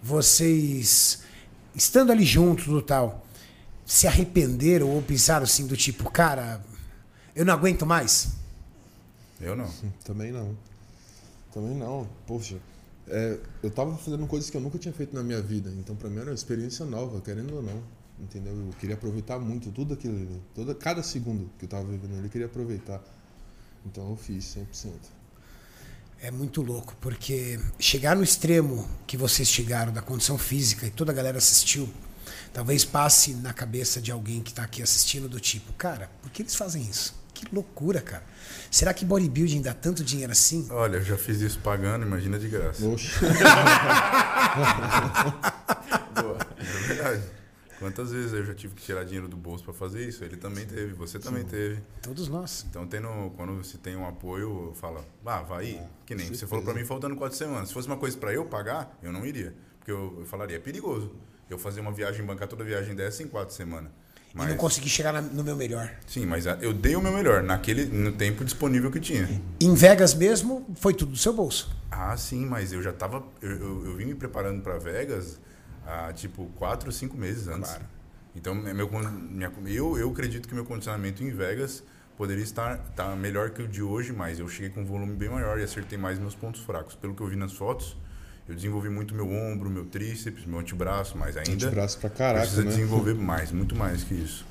[0.00, 1.24] vocês,
[1.74, 3.26] estando ali juntos do tal,
[3.84, 6.64] se arrependeram ou pensaram assim do tipo, cara,
[7.34, 8.34] eu não aguento mais?
[9.40, 9.68] Eu não.
[10.04, 10.56] Também não.
[11.54, 12.08] Também não.
[12.26, 12.58] Poxa,
[13.06, 15.70] é, eu tava fazendo coisas que eu nunca tinha feito na minha vida.
[15.78, 17.80] Então, pra mim era uma experiência nova, querendo ou não.
[18.18, 18.52] Entendeu?
[18.52, 20.42] Eu queria aproveitar muito tudo aquilo ali.
[20.52, 23.00] Toda, cada segundo que eu tava vivendo ali, eu queria aproveitar.
[23.86, 24.92] Então eu fiz 100%.
[26.20, 31.12] É muito louco, porque chegar no extremo que vocês chegaram da condição física e toda
[31.12, 31.88] a galera assistiu,
[32.52, 36.42] talvez passe na cabeça de alguém que está aqui assistindo do tipo, cara, por que
[36.42, 37.14] eles fazem isso?
[37.44, 38.24] Que loucura, cara.
[38.70, 40.66] Será que bodybuilding dá tanto dinheiro assim?
[40.70, 42.84] Olha, eu já fiz isso pagando, imagina de graça.
[42.86, 43.20] Oxe.
[46.14, 47.22] Boa, é verdade.
[47.78, 50.24] Quantas vezes eu já tive que tirar dinheiro do bolso para fazer isso?
[50.24, 51.82] Ele também teve, você também teve.
[52.00, 52.64] Todos nós.
[52.70, 55.82] Então, tendo, quando você tem um apoio, fala, ah, vai aí.
[56.06, 57.68] Que nem você falou para mim faltando quatro semanas.
[57.68, 59.54] Se fosse uma coisa para eu pagar, eu não iria.
[59.78, 61.12] Porque eu, eu falaria, é perigoso.
[61.50, 63.90] Eu fazer uma viagem, bancar toda a viagem dessa em quatro semanas.
[64.36, 65.90] E não consegui chegar na- no meu melhor.
[66.06, 69.40] Sim, mas a- eu dei o meu melhor naquele, no tempo disponível que tinha.
[69.60, 71.70] Em Vegas mesmo, foi tudo do seu bolso.
[71.90, 73.24] Ah, sim, mas eu já tava.
[73.40, 75.38] Eu, eu, eu vim me preparando para Vegas
[75.86, 77.70] há tipo quatro ou cinco meses antes.
[77.70, 77.84] Claro.
[78.34, 78.90] Então, é meu,
[79.30, 81.84] minha, eu, eu acredito que meu condicionamento em Vegas
[82.16, 85.28] poderia estar tá melhor que o de hoje, mas eu cheguei com um volume bem
[85.28, 86.96] maior e acertei mais meus pontos fracos.
[86.96, 87.96] Pelo que eu vi nas fotos,
[88.48, 92.62] eu desenvolvi muito meu ombro, meu tríceps, meu antebraço, mas ainda Antebraço pra caraca, precisa
[92.64, 92.70] né?
[92.70, 94.44] desenvolver mais, muito mais que isso.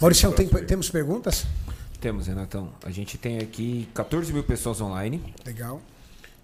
[0.00, 1.46] Maurício, tem- temos perguntas?
[2.00, 2.72] Temos, Renatão.
[2.84, 5.22] A gente tem aqui 14 mil pessoas online.
[5.46, 5.80] Legal.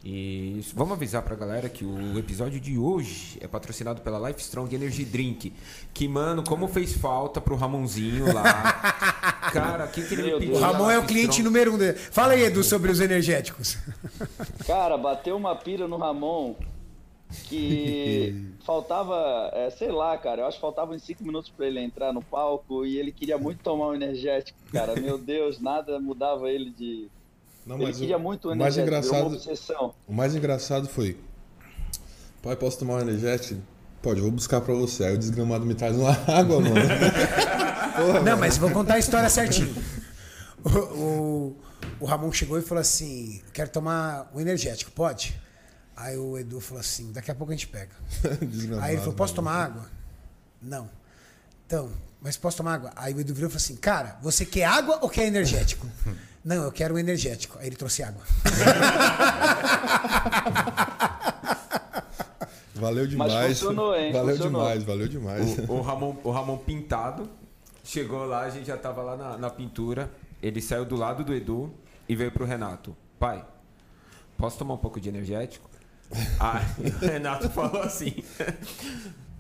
[0.05, 4.75] E vamos avisar pra galera que o episódio de hoje é patrocinado pela Life Strong
[4.75, 5.53] Energy Drink.
[5.93, 8.73] Que, mano, como fez falta pro Ramonzinho lá.
[9.53, 10.59] Cara, o que, que ele me pediu?
[10.59, 11.45] Ramon é o cliente Strong?
[11.45, 11.99] número um dele.
[11.99, 13.77] Fala aí, Edu, sobre os energéticos.
[14.67, 16.55] Cara, bateu uma pira no Ramon
[17.45, 21.81] que faltava, é, sei lá, cara, eu acho que faltavam uns 5 minutos pra ele
[21.81, 24.95] entrar no palco e ele queria muito tomar um energético, cara.
[24.95, 27.09] Meu Deus, nada mudava ele de.
[27.69, 29.95] Não, ele mas queria o, muito o o mais engraçado, obsessão.
[30.07, 31.19] o mais engraçado foi,
[32.43, 33.61] pai, posso tomar um energético?
[34.01, 35.05] Pode, eu vou buscar pra você.
[35.05, 36.75] Aí o desgramado me traz uma água, mano.
[37.97, 39.75] Porra, Não, mas vou contar a história certinho.
[40.65, 41.57] O, o,
[42.01, 45.41] o Ramon chegou e falou assim: quero tomar um energético, pode?
[45.97, 47.93] Aí o Edu falou assim: daqui a pouco a gente pega.
[48.83, 49.49] Aí ele falou: posso mano.
[49.49, 49.91] tomar água?
[50.61, 50.91] Não.
[51.65, 52.91] Então, mas posso tomar água?
[52.97, 55.87] Aí o Edu virou e falou assim: cara, você quer água ou quer energético?
[56.49, 57.59] Não, eu quero um energético.
[57.59, 58.23] Aí ele trouxe água.
[62.75, 63.61] Valeu demais.
[63.61, 64.11] funcionou, hein?
[64.13, 64.63] Valeu Funcionou.
[64.63, 65.59] demais, valeu demais.
[65.69, 67.29] O, o Ramon, o Ramon pintado
[67.85, 70.11] chegou lá, a gente já tava lá na, na pintura.
[70.43, 71.71] Ele saiu do lado do Edu
[72.09, 72.97] e veio pro Renato.
[73.19, 73.45] Pai,
[74.39, 75.69] posso tomar um pouco de energético?
[76.41, 76.65] Aí
[76.97, 78.25] o Renato falou assim.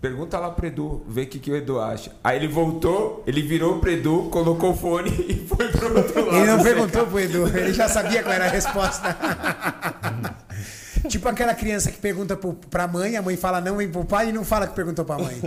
[0.00, 2.12] Pergunta lá pro Edu, vê o que, que o Edu acha.
[2.22, 6.36] Aí ele voltou, ele virou pro Edu, colocou o fone e foi pro outro lado.
[6.36, 9.16] Ele não perguntou pro Edu, ele já sabia qual era a resposta.
[11.08, 14.28] tipo aquela criança que pergunta pro, pra mãe, a mãe fala não, vem pro pai
[14.28, 15.40] e não fala que perguntou pra mãe.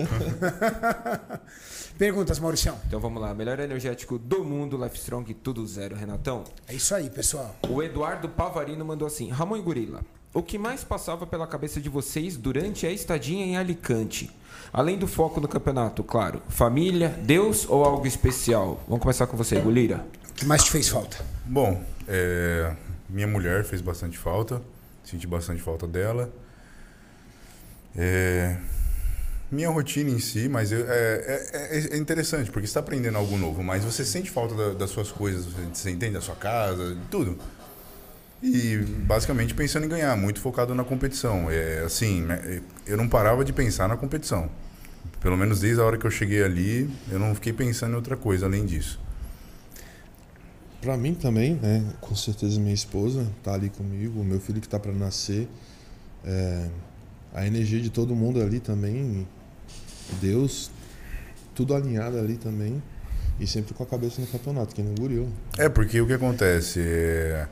[1.98, 2.80] Perguntas, Mauricião.
[2.88, 6.44] Então vamos lá, melhor energético do mundo, Life Strong, tudo zero, Renatão.
[6.68, 7.56] É isso aí, pessoal.
[7.70, 10.02] O Eduardo Pavarino mandou assim: Ramon e Gorila,
[10.34, 14.32] o que mais passava pela cabeça de vocês durante a estadia em Alicante?
[14.74, 16.42] Além do foco no campeonato, claro.
[16.48, 18.82] Família, Deus ou algo especial?
[18.88, 20.06] Vamos começar com você, Golira.
[20.30, 21.18] O que mais te fez falta?
[21.46, 22.74] Bom, é,
[23.10, 24.62] minha mulher fez bastante falta,
[25.04, 26.32] senti bastante falta dela.
[27.96, 28.56] É,
[29.52, 33.38] minha rotina em si, mas eu- é, é- é interessante, porque você está aprendendo algo
[33.38, 36.14] novo, mas você sente falta da- das suas coisas, você, entende?
[36.14, 37.38] Da sua casa, de tudo.
[38.42, 41.50] E basicamente pensando em ganhar, muito focado na competição.
[41.50, 44.50] É, assim, né, eu não parava de pensar na competição.
[45.20, 48.18] Pelo menos desde a hora que eu cheguei ali, eu não fiquei pensando em outra
[48.18, 49.00] coisa além disso.
[50.82, 51.86] Pra mim também, né?
[52.02, 55.48] Com certeza minha esposa tá ali comigo, o meu filho que tá pra nascer.
[56.26, 56.70] é,
[57.34, 59.28] a energia de todo mundo ali também.
[60.20, 60.72] Deus,
[61.56, 62.82] tudo alinhado ali também.
[63.40, 65.30] E sempre com a cabeça no campeonato, que nem o Guril.
[65.58, 66.80] É, porque o que acontece?
[66.80, 67.48] é,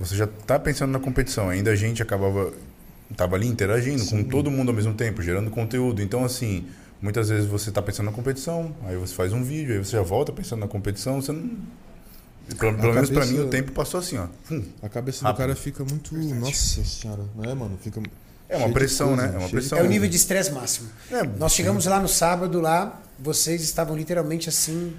[0.00, 2.52] você já está pensando na competição, ainda a gente acabava.
[3.16, 6.00] Tava ali interagindo com todo mundo ao mesmo tempo, gerando conteúdo.
[6.00, 6.66] Então, assim,
[7.02, 10.02] muitas vezes você está pensando na competição, aí você faz um vídeo, aí você já
[10.02, 11.50] volta pensando na competição, você não.
[12.58, 14.26] Pelo, pelo menos para mim o tempo passou assim, ó.
[14.50, 14.64] Hum.
[14.82, 15.36] A cabeça Rápido.
[15.36, 16.16] do cara fica muito.
[16.16, 17.78] Nossa senhora, não é, mano?
[17.82, 18.00] Fica.
[18.48, 19.34] É uma pressão, coisa, né?
[19.34, 19.78] É uma pressão.
[19.78, 20.88] É o nível de estresse máximo.
[21.10, 24.94] É, Nós chegamos lá no sábado, lá, vocês estavam literalmente assim,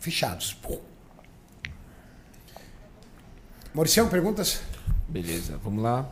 [0.00, 0.56] fechados.
[3.74, 4.60] Mauricião, perguntas?
[5.08, 6.06] Beleza, vamos lá.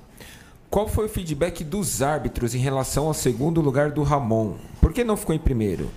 [0.71, 4.57] Qual foi o feedback dos árbitros em relação ao segundo lugar do Ramon?
[4.81, 5.91] Por que não ficou em primeiro?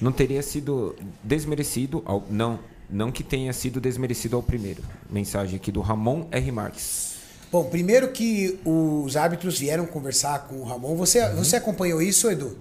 [0.00, 2.58] Não teria sido desmerecido ao, não,
[2.90, 4.82] não que tenha sido desmerecido ao primeiro.
[5.08, 7.16] Mensagem aqui do Ramon R Marques.
[7.50, 10.96] Bom, primeiro que os árbitros vieram conversar com o Ramon.
[10.96, 11.36] Você, Uhum.
[11.36, 12.58] você acompanhou isso, Edu?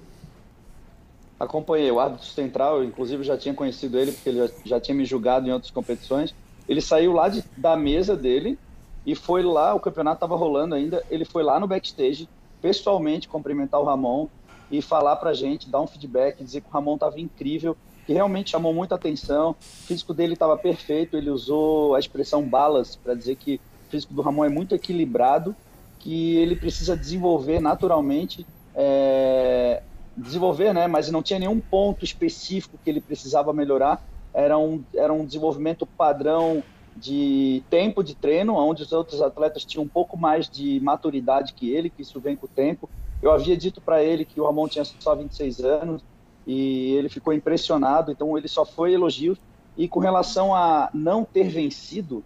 [1.37, 4.95] Acompanhei o árbitro central, eu, inclusive já tinha conhecido ele, porque ele já, já tinha
[4.95, 6.33] me julgado em outras competições.
[6.67, 8.57] Ele saiu lá de- da mesa dele
[9.05, 12.27] e foi lá, o campeonato estava rolando ainda, ele foi lá no backstage,
[12.61, 14.27] pessoalmente cumprimentar o Ramon
[14.71, 18.51] e falar pra gente, dar um feedback, dizer que o Ramon estava incrível, que realmente
[18.51, 19.55] chamou muita atenção, o
[19.87, 23.55] físico dele estava perfeito, ele usou a expressão balas para dizer que
[23.87, 25.55] o físico do Ramon é muito equilibrado,
[25.99, 29.81] que ele precisa desenvolver naturalmente é,
[30.15, 30.87] desenvolver, né?
[30.87, 34.03] Mas não tinha nenhum ponto específico que ele precisava melhorar.
[34.35, 36.61] Era um, era um desenvolvimento padrão
[36.95, 41.71] de tempo de treino, onde os outros atletas tinham um pouco mais de maturidade que
[41.71, 42.89] ele, que isso vem com o tempo.
[43.21, 46.03] Eu havia dito para ele que o Ramon tinha só 26 anos
[46.45, 49.37] e ele ficou impressionado, então ele só foi elogio.
[49.77, 52.23] E com relação a não ter vencido,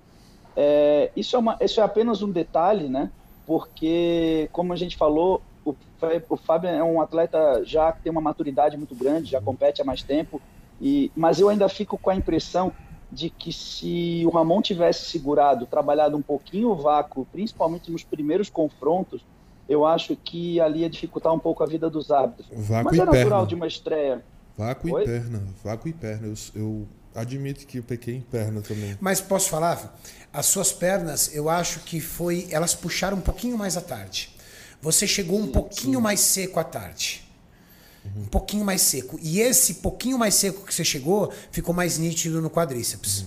[0.56, 3.12] é, isso, é uma, isso é apenas um detalhe, né?
[3.45, 5.74] Porque, como a gente falou, o,
[6.30, 9.86] o Fábio é um atleta já que tem uma maturidade muito grande, já compete há
[9.86, 10.39] mais tempo,
[10.82, 12.72] e, mas eu ainda fico com a impressão
[13.12, 18.50] de que se o Ramon tivesse segurado, trabalhado um pouquinho o vácuo, principalmente nos primeiros
[18.50, 19.26] confrontos,
[19.68, 22.48] eu acho que ali ia dificultar um pouco a vida dos árbitros.
[22.52, 23.48] Vácuo mas é natural perna.
[23.48, 24.24] de uma estreia.
[24.58, 25.04] Vácuo Oi?
[25.04, 25.44] e perna.
[25.63, 26.28] Vácuo e perna.
[26.28, 28.98] Eu, eu admito que eu pequei em perna também.
[29.00, 29.98] Mas posso falar?
[30.34, 32.48] As suas pernas, eu acho que foi.
[32.52, 34.36] Elas puxaram um pouquinho mais à tarde.
[34.82, 37.29] Você chegou um pouquinho mais seco à tarde.
[38.16, 39.20] Um pouquinho mais seco.
[39.22, 43.26] E esse pouquinho mais seco que você chegou ficou mais nítido no quadríceps.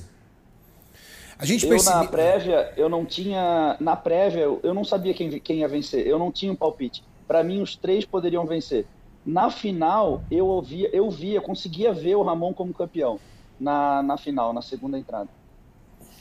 [1.38, 3.76] A gente Eu na prévia, eu não tinha.
[3.80, 6.06] Na prévia, eu não sabia quem, quem ia vencer.
[6.06, 7.02] Eu não tinha um palpite.
[7.26, 8.86] Para mim, os três poderiam vencer.
[9.26, 13.18] Na final, eu ouvia, eu via, conseguia ver o Ramon como campeão.
[13.58, 15.28] Na, na final, na segunda entrada.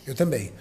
[0.06, 0.52] Eu também.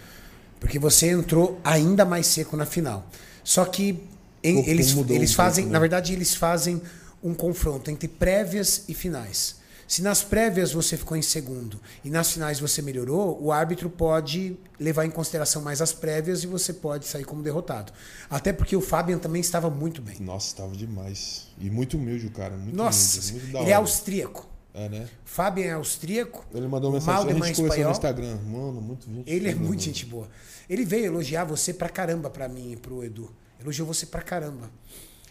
[0.59, 3.05] Porque você entrou ainda mais seco na final.
[3.42, 4.03] Só que
[4.44, 5.72] em- eles, eles um fazem, pouco, né?
[5.72, 6.81] na verdade, eles fazem
[7.22, 9.61] um confronto entre prévias e finais.
[9.90, 14.56] Se nas prévias você ficou em segundo e nas finais você melhorou, o árbitro pode
[14.78, 17.92] levar em consideração mais as prévias e você pode sair como derrotado.
[18.30, 20.20] Até porque o Fabian também estava muito bem.
[20.20, 21.48] Nossa, estava demais.
[21.59, 22.56] E muito humilde o cara.
[22.56, 23.46] Muito Nossa, humilde.
[23.48, 24.48] Muito ele é austríaco.
[24.72, 25.09] É, né?
[25.24, 26.46] Fabian é austríaco.
[26.54, 27.90] Ele mandou mensagem, a Maldeman gente conversou espanhol.
[27.90, 28.38] no Instagram.
[28.48, 29.28] Mano, muito gente.
[29.28, 30.28] Ele é muito gente boa.
[30.68, 33.28] Ele veio elogiar você pra caramba pra mim e pro Edu.
[33.61, 34.70] Elogiou você pra caramba.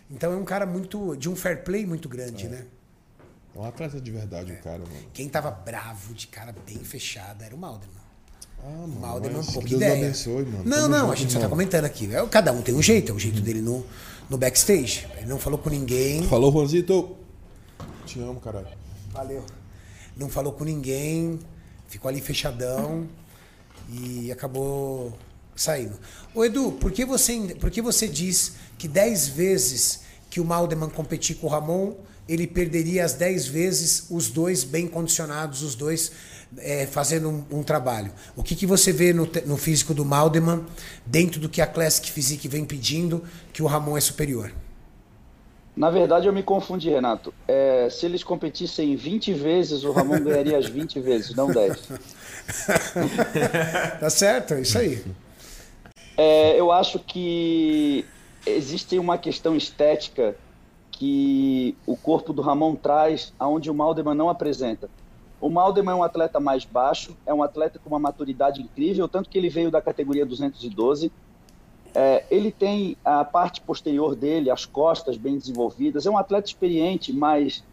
[0.09, 1.15] Então é um cara muito.
[1.15, 2.65] de um fair play muito grande, né?
[3.55, 4.91] É um atleta de verdade, o cara, mano.
[5.13, 7.99] Quem tava bravo, de cara bem fechada, era o Maldeman.
[8.63, 9.31] Ah, mano.
[9.37, 10.05] Mas pouca que Deus ideia.
[10.05, 10.63] abençoe, mano.
[10.65, 12.13] Não, não, junto, a gente só tá comentando aqui.
[12.13, 13.85] É, Cada um tem um jeito, é o jeito dele no,
[14.29, 15.07] no backstage.
[15.17, 16.23] Ele não falou com ninguém.
[16.27, 17.15] Falou, Juanzito.
[18.05, 18.67] Te amo, caralho.
[19.11, 19.43] Valeu.
[20.17, 21.39] Não falou com ninguém,
[21.87, 23.07] ficou ali fechadão
[23.89, 25.17] e acabou
[25.61, 25.99] saindo.
[26.33, 30.89] Ô Edu, por que você, por que você diz que 10 vezes que o Maldeman
[30.89, 31.93] competir com o Ramon,
[32.27, 36.11] ele perderia as 10 vezes os dois bem condicionados, os dois
[36.57, 38.11] é, fazendo um, um trabalho?
[38.35, 40.65] O que, que você vê no, no físico do Maldeman,
[41.05, 44.51] dentro do que a Classic Physique vem pedindo, que o Ramon é superior?
[45.75, 47.33] Na verdade, eu me confundi, Renato.
[47.47, 51.89] É, se eles competissem 20 vezes, o Ramon ganharia as 20 vezes, não 10.
[53.99, 54.55] Tá certo?
[54.55, 55.03] É isso aí.
[56.21, 58.05] É, eu acho que
[58.45, 60.35] existe uma questão estética
[60.91, 64.89] que o corpo do Ramon traz, aonde o Maldeman não apresenta.
[65.39, 69.29] O Maldeman é um atleta mais baixo, é um atleta com uma maturidade incrível, tanto
[69.29, 71.09] que ele veio da categoria 212.
[71.95, 76.05] É, ele tem a parte posterior dele, as costas bem desenvolvidas.
[76.05, 77.63] É um atleta experiente, mas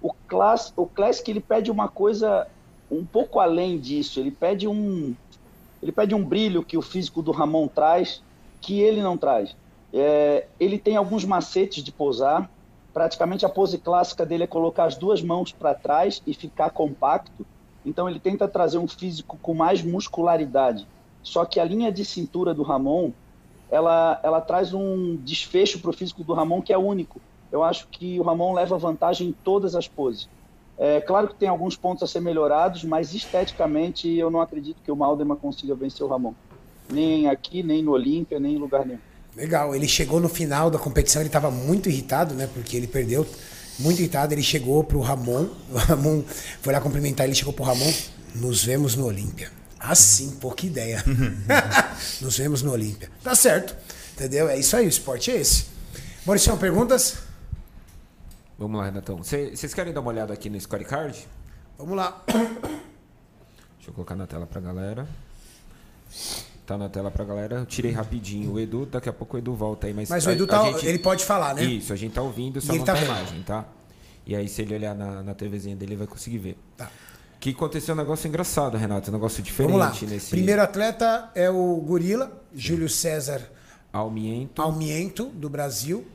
[0.00, 2.48] o, class, o Classic ele pede uma coisa
[2.90, 4.20] um pouco além disso.
[4.20, 5.14] Ele pede um,
[5.82, 8.22] ele pede um brilho que o físico do Ramon traz,
[8.60, 9.56] que ele não traz.
[9.92, 12.50] É, ele tem alguns macetes de pousar.
[12.92, 17.46] Praticamente a pose clássica dele é colocar as duas mãos para trás e ficar compacto.
[17.84, 20.86] Então ele tenta trazer um físico com mais muscularidade.
[21.22, 23.12] Só que a linha de cintura do Ramon,
[23.70, 27.20] ela, ela traz um desfecho para o físico do Ramon que é único.
[27.50, 30.28] Eu acho que o Ramon leva vantagem em todas as poses.
[30.82, 34.90] É claro que tem alguns pontos a ser melhorados, mas esteticamente eu não acredito que
[34.90, 36.32] o Maldeman consiga vencer o Ramon.
[36.90, 38.98] Nem aqui, nem no Olímpia, nem em lugar nenhum.
[39.36, 42.48] Legal, ele chegou no final da competição, ele estava muito irritado, né?
[42.54, 43.26] Porque ele perdeu,
[43.78, 44.32] muito irritado.
[44.32, 46.22] Ele chegou pro Ramon, o Ramon
[46.62, 47.92] foi lá cumprimentar, ele chegou pro Ramon.
[48.34, 49.52] Nos vemos no Olímpia.
[49.78, 51.04] Assim, pouca ideia.
[52.22, 53.10] Nos vemos no Olímpia.
[53.22, 53.76] Tá certo,
[54.14, 54.48] entendeu?
[54.48, 55.66] É isso aí, o esporte é esse.
[56.24, 57.29] Maurício, perguntas?
[58.60, 59.22] Vamos lá, Renatão.
[59.24, 61.26] Cê- Vocês querem dar uma olhada aqui no scorecard?
[61.78, 62.22] Vamos lá.
[62.28, 65.08] Deixa eu colocar na tela pra galera.
[66.66, 67.56] Tá na tela pra galera.
[67.56, 69.94] Eu tirei rapidinho o Edu, daqui a pouco o Edu volta aí.
[69.94, 71.64] Mas, Mas a- o Edu tá, gente- ele pode falar, né?
[71.64, 73.64] Isso, a gente tá ouvindo, só E ele não tá tá imagem, tá?
[74.26, 76.58] E aí, se ele olhar na, na TVzinha dele, ele vai conseguir ver.
[76.76, 76.90] Tá.
[77.40, 79.08] Que aconteceu um negócio engraçado, Renato.
[79.10, 80.06] Um negócio diferente Vamos lá.
[80.08, 83.50] nesse Primeiro atleta é o Gorila, Júlio César
[83.90, 84.60] Almiento.
[84.60, 86.06] Almiento, do Brasil.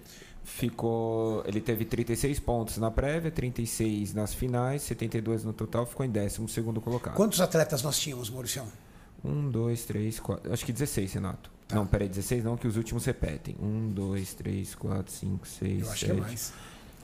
[0.45, 1.43] Ficou.
[1.47, 6.47] Ele teve 36 pontos na prévia, 36 nas finais, 72 no total, ficou em décimo
[6.47, 7.15] segundo colocado.
[7.15, 8.63] Quantos atletas nós tínhamos, Maurício?
[9.23, 10.53] Um, dois, três, quatro.
[10.53, 11.49] Acho que 16, Renato.
[11.67, 11.75] Tá.
[11.75, 13.55] Não, peraí, 16 não, que os últimos repetem.
[13.59, 16.53] Um, dois, três, quatro, cinco, seis, Eu acho que é sete, mais.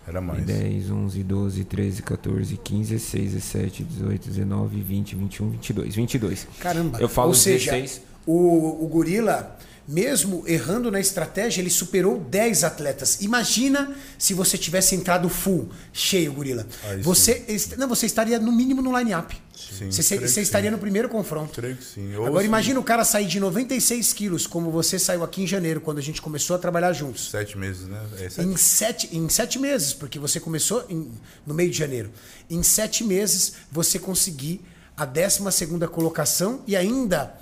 [0.07, 0.45] Era mais.
[0.45, 5.95] 10, 11, 12, 13, 14, 15, 16, 17, 18, 19, 20, 21, 22.
[5.95, 6.47] 22.
[6.59, 6.99] Caramba.
[6.99, 8.01] Eu falo Ou seja, 16.
[8.25, 9.57] o, o Gorila,
[9.91, 13.19] mesmo errando na estratégia, ele superou 10 atletas.
[13.21, 16.65] Imagina se você tivesse entrado full, cheio, Gorila.
[16.85, 17.45] Aí Você,
[17.77, 19.35] não, você estaria no mínimo no line-up.
[19.53, 20.75] Sim, Você, você estaria sim.
[20.75, 21.53] no primeiro confronto.
[21.53, 22.15] Creio que sim.
[22.15, 25.47] Ou Agora se- imagina o cara sair de 96 quilos, como você saiu aqui em
[25.47, 27.29] janeiro, quando a gente começou a trabalhar juntos.
[27.29, 27.99] Sete meses, né?
[28.19, 28.41] É sete.
[28.47, 31.11] Em sete, em sete meses, porque você começou em-
[31.45, 32.11] no meio de janeiro.
[32.49, 34.61] Em sete meses, você conseguir
[34.95, 37.33] a 12 segunda colocação e ainda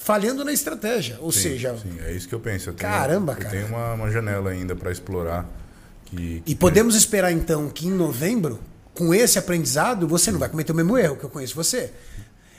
[0.00, 1.18] falhando na estratégia.
[1.20, 2.70] Ou Sim, seja, sim, é isso que eu penso.
[2.70, 3.50] Eu tenho, Caramba, eu cara.
[3.50, 5.46] tenho uma, uma janela ainda para explorar.
[6.06, 8.58] Que, que e podemos esperar então que em novembro,
[8.94, 11.92] com esse aprendizado, você não vai cometer o mesmo erro que eu conheço você.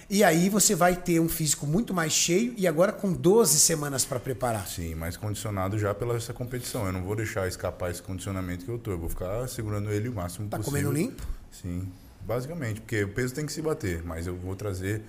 [0.08, 4.06] E aí você vai ter um físico muito mais cheio e agora com 12 semanas
[4.06, 4.68] para preparar.
[4.68, 6.86] Sim, mais condicionado já pela essa competição.
[6.86, 8.92] Eu não vou deixar escapar esse condicionamento que eu tô.
[8.92, 10.80] Eu vou ficar segurando ele o máximo Tá possível.
[10.82, 11.24] comendo limpo?
[11.50, 11.88] Sim,
[12.26, 15.02] basicamente, porque o peso tem que se bater, mas eu vou trazer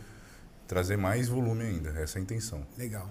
[0.73, 1.91] trazer mais volume ainda.
[2.01, 2.63] Essa é a intenção.
[2.79, 3.11] Legal.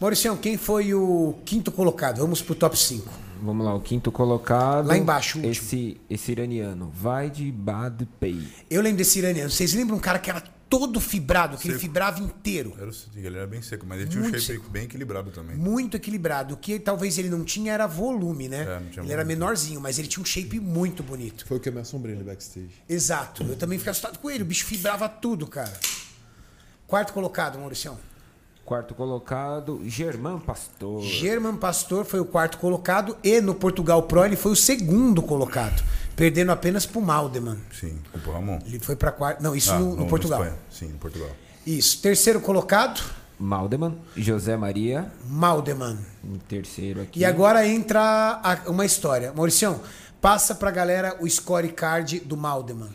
[0.00, 2.18] Mauricião, quem foi o quinto colocado?
[2.18, 3.10] Vamos pro top 5.
[3.42, 4.86] Vamos lá, o quinto colocado.
[4.88, 5.52] Lá embaixo, o último.
[5.66, 8.46] Esse, esse iraniano, vai de Badpei.
[8.70, 9.50] Eu lembro desse iraniano.
[9.50, 11.86] Vocês lembram um cara que era todo fibrado, que ele Seco.
[11.86, 12.74] fibrava inteiro?
[12.78, 14.70] Era, o- ele era bem seco, mas ele tinha um Muito shape seco.
[14.70, 15.56] bem equilibrado também.
[15.56, 16.54] Muito equilibrado.
[16.54, 18.62] O que talvez ele não tinha era volume, né?
[18.68, 19.34] É, não tinha ele era volume.
[19.40, 21.46] menorzinho, mas ele tinha um shape muito bonito.
[21.46, 22.82] Foi o que eu me assombrei no backstage.
[22.88, 23.44] Exato.
[23.44, 24.42] Eu também fiquei assustado com ele.
[24.42, 25.72] O bicho fibrava tudo, cara.
[26.86, 27.98] Quarto colocado, Mauricião.
[28.64, 31.00] Quarto colocado, Germán Pastor.
[31.02, 35.82] German Pastor foi o quarto colocado e no Portugal Pro ele foi o segundo colocado,
[36.16, 37.58] perdendo apenas pro Maldeman.
[37.72, 38.58] Sim, o Ramon.
[38.66, 39.40] Ele foi para quarto.
[39.42, 40.44] Não, isso Ah, no, no Portugal.
[40.70, 41.30] Sim, no Portugal.
[41.64, 42.00] Isso.
[42.02, 43.00] Terceiro colocado,
[43.38, 45.96] Maldeman, José Maria, Maldeman.
[46.24, 47.20] em terceiro aqui.
[47.20, 48.00] E agora entra
[48.42, 49.32] a- uma história.
[49.32, 49.80] Mauricião,
[50.20, 52.90] passa pra galera o scorecard do Maldeman.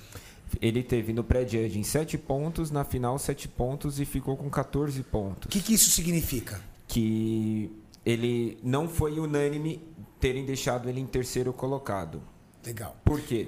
[0.60, 5.46] Ele teve no pré-judging 7 pontos, na final 7 pontos e ficou com 14 pontos.
[5.46, 6.60] O que, que isso significa?
[6.88, 7.72] Que
[8.06, 9.82] ele não foi unânime
[10.20, 12.22] terem deixado ele em terceiro colocado.
[12.66, 12.96] Legal.
[13.04, 13.48] Por quê?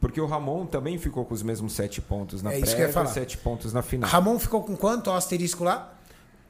[0.00, 3.06] Porque o Ramon também ficou com os mesmos 7 pontos na É prévia, falar.
[3.06, 4.08] 7 pontos na final.
[4.08, 5.10] Ramon ficou com quanto?
[5.10, 5.98] Ó, asterisco lá?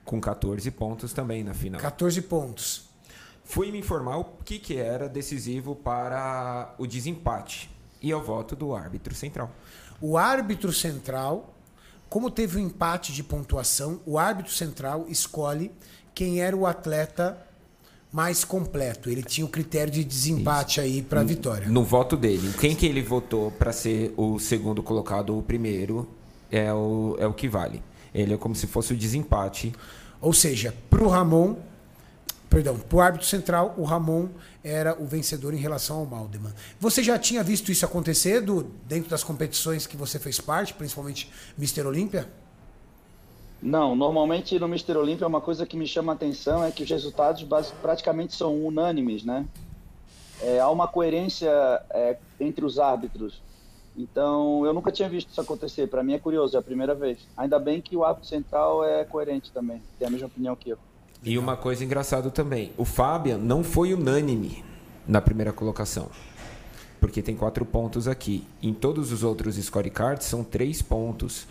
[0.04, 1.80] Com 14 pontos também na final.
[1.80, 2.88] 14 pontos.
[3.44, 7.68] Fui me informar o que, que era decisivo para o desempate.
[8.02, 9.50] E eu voto do árbitro central.
[10.00, 11.54] O árbitro central,
[12.08, 15.70] como teve um empate de pontuação, o árbitro central escolhe
[16.14, 17.46] quem era o atleta
[18.12, 19.08] mais completo.
[19.08, 21.68] Ele tinha o critério de desempate aí para vitória.
[21.68, 26.08] No voto dele, quem que ele votou para ser o segundo colocado ou o primeiro
[26.50, 27.82] é o, é o que vale.
[28.12, 29.72] Ele é como se fosse o desempate.
[30.20, 31.56] Ou seja, pro Ramon,
[32.50, 34.28] perdão, pro árbitro central, o Ramon
[34.62, 36.52] era o vencedor em relação ao Maldeman.
[36.80, 41.30] Você já tinha visto isso acontecer do, dentro das competições que você fez parte, principalmente
[41.56, 41.86] Mr.
[41.86, 42.28] Olímpia?
[43.62, 44.96] Não, normalmente no Mr.
[44.96, 47.46] Olympia uma coisa que me chama a atenção é que os resultados
[47.80, 49.46] praticamente são unânimes, né?
[50.42, 51.50] É, há uma coerência
[51.90, 53.40] é, entre os árbitros.
[53.96, 55.86] Então, eu nunca tinha visto isso acontecer.
[55.88, 57.18] Para mim é curioso, é a primeira vez.
[57.36, 60.78] Ainda bem que o árbitro central é coerente também, tem a mesma opinião que eu.
[61.22, 64.64] E uma coisa engraçada também, o Fabian não foi unânime
[65.06, 66.08] na primeira colocação.
[67.00, 68.44] Porque tem quatro pontos aqui.
[68.62, 71.46] Em todos os outros scorecards são três pontos.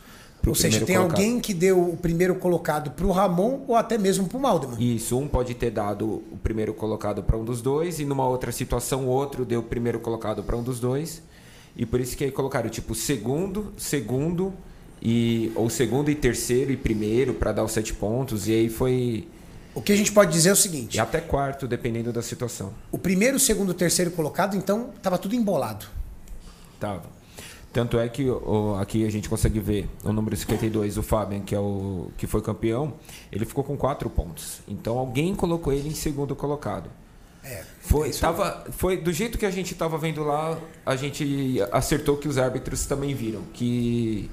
[0.46, 1.18] Ou seja, tem colocado.
[1.18, 4.78] alguém que deu o primeiro colocado pro Ramon ou até mesmo pro Maldeman.
[4.80, 8.52] Isso, um pode ter dado o primeiro colocado para um dos dois, e numa outra
[8.52, 11.22] situação, o outro deu o primeiro colocado para um dos dois.
[11.76, 14.54] E por isso que aí colocaram tipo segundo, segundo,
[15.02, 18.48] e ou segundo e terceiro e primeiro para dar os sete pontos.
[18.48, 19.28] E aí foi.
[19.80, 22.74] O que a gente pode dizer é o seguinte: E até quarto, dependendo da situação.
[22.92, 25.86] o primeiro, o segundo, o terceiro colocado, então, tava tudo embolado.
[26.80, 27.04] Tava.
[27.72, 31.54] Tanto é que o- aqui a gente consegue ver o número 52, o Fabian, que
[31.54, 32.94] é o que foi campeão,
[33.32, 34.60] ele ficou com quatro pontos.
[34.68, 36.90] Então alguém colocou ele em segundo colocado.
[37.44, 37.64] É.
[37.80, 42.28] Foi, tava, foi do jeito que a gente estava vendo lá, a gente acertou que
[42.28, 44.30] os árbitros também viram que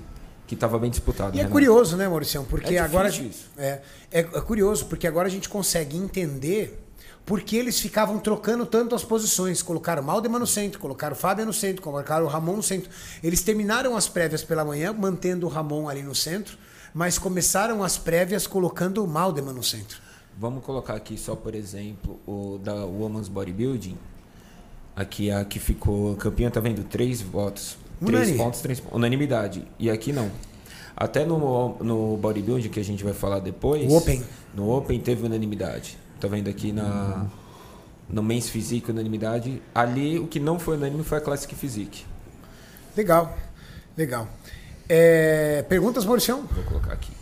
[0.47, 1.35] que estava bem disputado.
[1.35, 1.53] E é Renato.
[1.53, 2.45] curioso, né, Mauricião?
[2.45, 3.11] Porque É agora.
[3.57, 3.81] É,
[4.11, 6.83] é, é curioso, porque agora a gente consegue entender
[7.25, 9.61] por que eles ficavam trocando tanto as posições.
[9.61, 12.89] Colocaram o Maldeman no centro, colocaram o Fábio no centro, colocaram o Ramon no centro.
[13.23, 16.57] Eles terminaram as prévias pela manhã, mantendo o Ramon ali no centro,
[16.95, 19.99] mas começaram as prévias colocando o Maldeman no centro.
[20.39, 23.97] Vamos colocar aqui só, por exemplo, o da Women's Bodybuilding.
[24.95, 26.85] Aqui a que ficou campeã, tá vendo?
[26.85, 27.77] Três votos.
[28.05, 28.39] Três Unânime.
[28.39, 28.97] pontos, três pontos.
[28.97, 29.67] Unanimidade.
[29.79, 30.31] E aqui não.
[30.97, 33.91] Até no, no bodybuilding, que a gente vai falar depois.
[33.91, 34.23] O Open.
[34.55, 35.99] No Open teve unanimidade.
[36.21, 37.27] Tá vendo aqui na,
[38.09, 39.63] no Men's Physique unanimidade.
[39.75, 42.05] Ali o que não foi unânime foi a Classic Physique.
[42.97, 43.37] Legal,
[43.97, 44.27] legal.
[44.89, 46.43] É, perguntas, Mauricião?
[46.51, 47.13] Vou colocar aqui.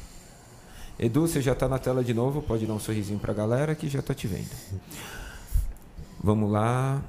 [0.98, 3.88] Edu, você já tá na tela de novo, pode dar um sorrisinho pra galera que
[3.88, 4.50] já tá te vendo.
[6.22, 7.02] Vamos lá.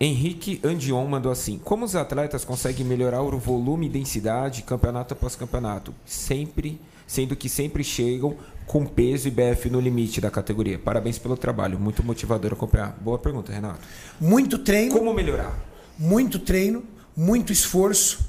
[0.00, 5.36] Henrique Andion mandou assim: Como os atletas conseguem melhorar o volume e densidade campeonato após
[5.36, 8.36] campeonato, sempre, sendo que sempre chegam
[8.66, 10.78] com peso e BF no limite da categoria?
[10.78, 12.96] Parabéns pelo trabalho, muito motivador acompanhar.
[13.00, 13.80] Boa pergunta, Renato.
[14.20, 14.94] Muito treino.
[14.94, 15.70] Como melhorar?
[16.00, 16.82] muito treino,
[17.14, 18.20] muito esforço,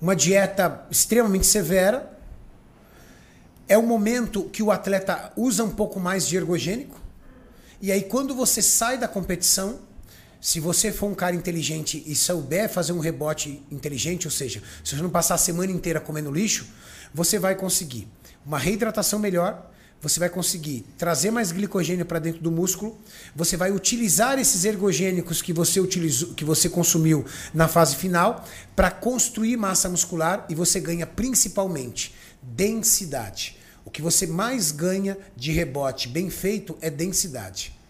[0.00, 2.18] uma dieta extremamente severa.
[3.68, 7.00] É o momento que o atleta usa um pouco mais de ergogênico.
[7.80, 9.78] E aí, quando você sai da competição,
[10.42, 14.96] se você for um cara inteligente e souber fazer um rebote inteligente, ou seja, se
[14.96, 16.66] você não passar a semana inteira comendo lixo,
[17.14, 18.08] você vai conseguir
[18.44, 19.70] uma reidratação melhor,
[20.00, 22.98] você vai conseguir trazer mais glicogênio para dentro do músculo,
[23.36, 27.24] você vai utilizar esses ergogênicos que você utilizou, que você consumiu
[27.54, 33.56] na fase final para construir massa muscular e você ganha principalmente densidade.
[33.84, 37.80] O que você mais ganha de rebote bem feito é densidade.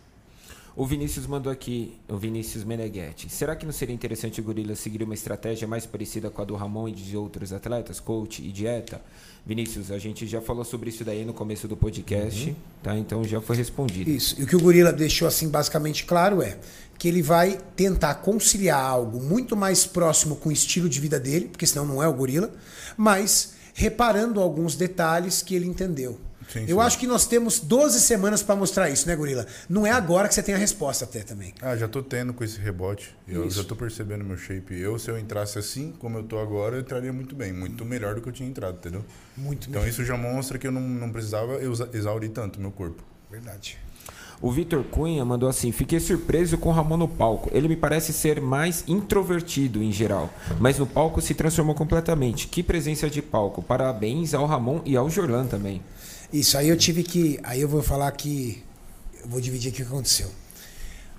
[0.74, 3.28] O Vinícius mandou aqui, o Vinícius Meneghetti.
[3.28, 6.54] Será que não seria interessante o Gorila seguir uma estratégia mais parecida com a do
[6.54, 8.98] Ramon e de outros atletas, coach e dieta?
[9.44, 12.96] Vinícius, a gente já falou sobre isso daí no começo do podcast, tá?
[12.96, 14.08] Então já foi respondido.
[14.08, 14.40] Isso.
[14.40, 16.58] E o que o Gorila deixou assim basicamente claro é
[16.98, 21.48] que ele vai tentar conciliar algo muito mais próximo com o estilo de vida dele,
[21.48, 22.50] porque senão não é o Gorila,
[22.96, 26.18] mas reparando alguns detalhes que ele entendeu.
[26.52, 26.82] Sim, Eu sim.
[26.82, 29.46] acho que nós temos 12 semanas para mostrar isso, né, Gorila?
[29.68, 31.54] Não é agora que você tem a resposta até também.
[31.62, 33.14] Ah, já tô tendo com esse rebote.
[33.26, 33.56] Eu Isso.
[33.62, 34.78] já tô percebendo meu shape.
[34.78, 37.52] Eu, se eu entrasse assim, como eu tô agora, eu entraria muito bem.
[37.52, 39.04] Muito melhor do que eu tinha entrado, entendeu?
[39.36, 43.02] Muito Então isso já mostra que eu não, não precisava exa- exaurir tanto meu corpo.
[43.30, 43.78] Verdade.
[44.40, 47.48] O Vitor Cunha mandou assim: Fiquei surpreso com o Ramon no palco.
[47.52, 50.28] Ele me parece ser mais introvertido em geral,
[50.58, 52.48] mas no palco se transformou completamente.
[52.48, 53.62] Que presença de palco.
[53.62, 55.80] Parabéns ao Ramon e ao Jorlan também.
[56.32, 57.38] Isso, aí eu tive que.
[57.42, 58.64] Aí eu vou falar que.
[59.20, 60.30] Eu vou dividir aqui o que aconteceu.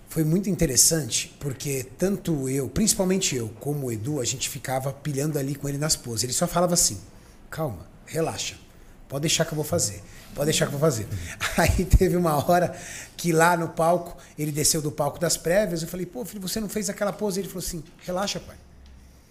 [0.10, 5.40] Foi muito interessante, porque tanto eu, principalmente eu, como o Edu, a gente ficava pilhando
[5.40, 6.24] ali com ele nas poses.
[6.24, 7.00] Ele só falava assim:
[7.50, 8.56] calma, relaxa,
[9.08, 10.02] pode deixar que eu vou fazer,
[10.34, 11.08] pode deixar que eu vou fazer.
[11.58, 12.76] Aí teve uma hora
[13.16, 16.60] que lá no palco, ele desceu do palco das prévias, eu falei: pô, filho, você
[16.60, 17.40] não fez aquela pose?
[17.40, 18.56] Ele falou assim: relaxa, pai.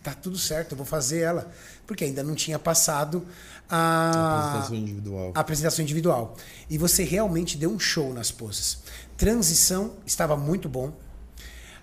[0.02, 1.50] Tá tudo certo, eu vou fazer ela.
[1.86, 3.24] Porque ainda não tinha passado
[3.70, 5.32] a, Apresentação individual.
[5.34, 6.36] a apresentação individual.
[6.68, 8.78] E você realmente deu um show nas poses.
[9.16, 10.92] Transição estava muito bom.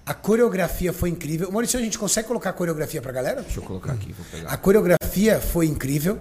[0.05, 1.51] A coreografia foi incrível.
[1.51, 3.41] Maurício, a gente consegue colocar a coreografia pra galera?
[3.43, 4.57] Deixa eu colocar aqui, vou A pegar.
[4.57, 6.19] coreografia foi incrível.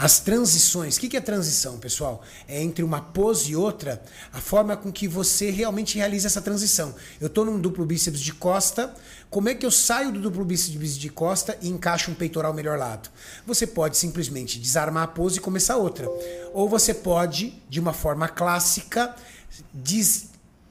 [0.00, 2.22] As transições, o que é transição, pessoal?
[2.46, 4.00] É entre uma pose e outra,
[4.32, 6.94] a forma com que você realmente realiza essa transição.
[7.20, 8.94] Eu estou num duplo bíceps de costa,
[9.28, 12.78] como é que eu saio do duplo bíceps de costa e encaixo um peitoral melhor
[12.78, 13.10] lado?
[13.44, 16.08] Você pode simplesmente desarmar a pose e começar outra.
[16.54, 19.16] Ou você pode, de uma forma clássica,
[19.74, 20.28] des,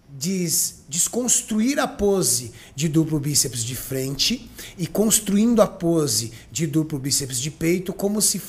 [0.08, 6.98] des- desconstruir a pose de duplo bíceps de frente e construindo a pose de duplo
[6.98, 8.42] bíceps de peito como se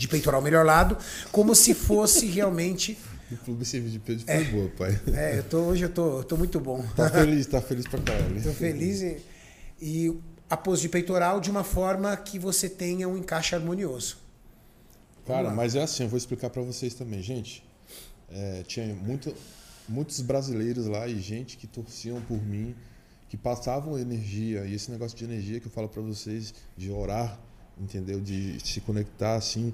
[0.00, 0.96] de peitoral melhor lado,
[1.30, 2.96] como se fosse realmente
[3.30, 5.00] O clube serviço de peso foi boa, pai.
[5.14, 6.82] é, eu tô hoje eu tô, eu tô muito bom.
[6.96, 8.42] Tá feliz, tá feliz pra caralho.
[8.42, 9.18] Tô feliz e,
[9.80, 14.16] e a pose de peitoral de uma forma que você tenha um encaixe harmonioso.
[15.26, 17.22] Cara, mas é assim, eu vou explicar pra vocês também.
[17.22, 17.62] Gente,
[18.30, 19.34] é, tinha muito,
[19.86, 22.74] muitos brasileiros lá e gente que torciam por mim,
[23.28, 24.64] que passavam energia.
[24.64, 27.38] E esse negócio de energia que eu falo pra vocês, de orar,
[27.80, 28.20] entendeu?
[28.20, 29.72] De se conectar assim,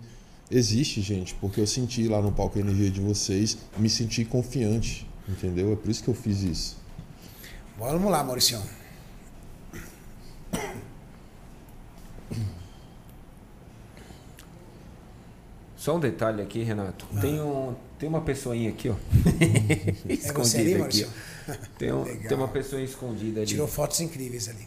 [0.50, 1.34] existe, gente.
[1.34, 5.72] Porque eu senti lá no palco a energia de vocês, me senti confiante, entendeu?
[5.72, 6.76] É por isso que eu fiz isso.
[7.78, 8.62] Vamos lá, Mauricião.
[15.76, 17.07] Só um detalhe aqui, Renato.
[17.20, 18.94] Tem, um, tem uma pessoinha aqui, ó.
[20.09, 20.78] É você ali, aqui.
[20.78, 21.09] Maurício?
[21.48, 21.52] ó.
[21.78, 23.46] Tem, um, tem uma pessoa escondida ali.
[23.46, 24.66] Tirou fotos incríveis ali.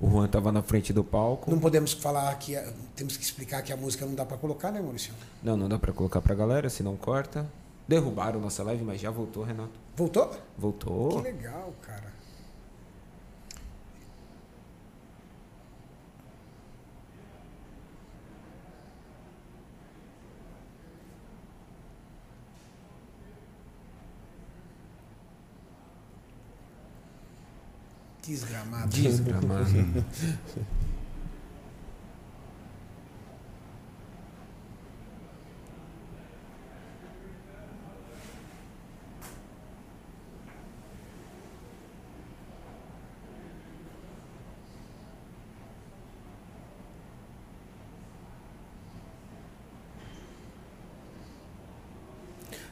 [0.00, 1.50] O Juan tava na frente do palco.
[1.50, 2.56] Não podemos falar que.
[2.96, 5.12] Temos que explicar que a música não dá pra colocar, né, Maurício?
[5.42, 7.46] Não, não dá pra colocar pra galera, senão corta.
[7.86, 9.72] Derrubaram nossa live, mas já voltou, Renato.
[9.96, 10.28] Voltou?
[10.28, 11.20] Que Voltou.
[11.20, 12.12] legal, cara.
[28.26, 28.88] Desgramado.
[28.88, 30.04] Desgramado.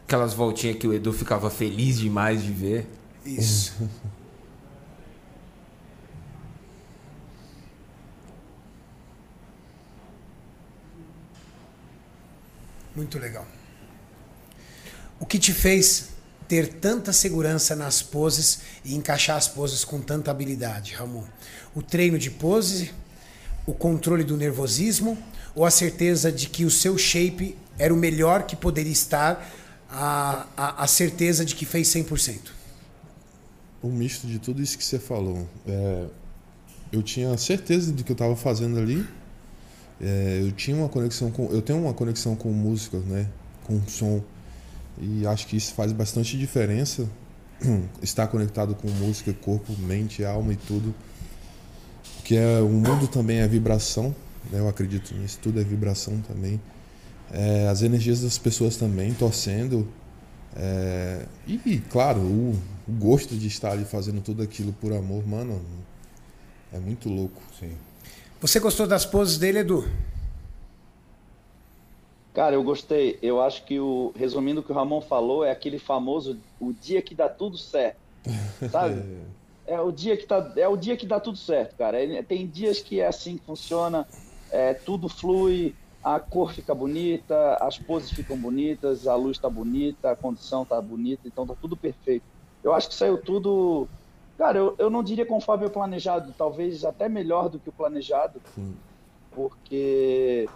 [0.05, 2.87] Aquelas voltinhas que o Edu ficava feliz demais de ver.
[3.25, 3.75] Isso.
[12.99, 13.47] Muito legal.
[15.21, 16.09] O que te fez
[16.49, 21.23] ter tanta segurança nas poses e encaixar as poses com tanta habilidade, Ramon?
[21.77, 22.91] O treino de pose,
[23.65, 25.17] o controle do nervosismo
[25.55, 29.49] ou a certeza de que o seu shape era o melhor que poderia estar,
[29.89, 32.51] a, a, a certeza de que fez 100%?
[33.81, 35.49] Um misto de tudo isso que você falou.
[35.65, 36.07] É,
[36.91, 39.07] eu tinha certeza do que eu estava fazendo ali.
[40.01, 43.29] É, eu tinha uma conexão com, eu tenho uma conexão com música, né,
[43.65, 44.23] com som.
[45.01, 47.09] E acho que isso faz bastante diferença.
[48.03, 50.95] Estar conectado com música, corpo, mente, alma e tudo.
[52.17, 54.15] Porque é, o mundo também é vibração,
[54.51, 54.59] né?
[54.61, 55.39] Eu acredito nisso.
[55.43, 56.61] Tudo é vibração também.
[57.33, 59.89] É, as energias das pessoas também torcendo.
[60.57, 65.61] É, e, claro, o, o gosto de estar ali fazendo tudo aquilo por amor, mano,
[66.73, 67.41] é muito louco.
[67.59, 67.73] Sim.
[68.41, 69.85] Você gostou das poses dele, Edu?
[72.33, 73.19] Cara, eu gostei.
[73.21, 77.03] Eu acho que o resumindo o que o Ramon falou é aquele famoso o dia
[77.03, 77.99] que dá tudo certo,
[78.71, 79.03] sabe?
[79.67, 82.01] É o dia que tá, é o dia que dá tudo certo, cara.
[82.03, 84.07] É- Tem dias que é assim que funciona,
[84.53, 90.13] é, tudo flui, a cor fica bonita, as poses ficam bonitas, a luz tá bonita,
[90.13, 92.25] a condição tá bonita, então tá tudo perfeito.
[92.63, 93.89] Eu acho que saiu tudo,
[94.39, 98.41] cara, eu, eu não diria conforme o planejado, talvez até melhor do que o planejado,
[98.55, 98.75] Sim.
[99.33, 100.49] porque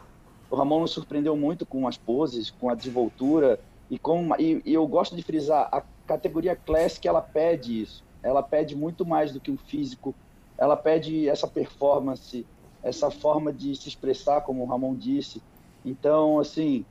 [0.49, 3.59] o Ramon nos surpreendeu muito com as poses, com a desenvoltura
[3.91, 8.03] e com e, e eu gosto de frisar a categoria classic ela pede isso.
[8.23, 10.15] Ela pede muito mais do que um físico.
[10.57, 12.47] Ela pede essa performance,
[12.83, 15.43] essa forma de se expressar, como o Ramon disse.
[15.85, 16.85] Então, assim,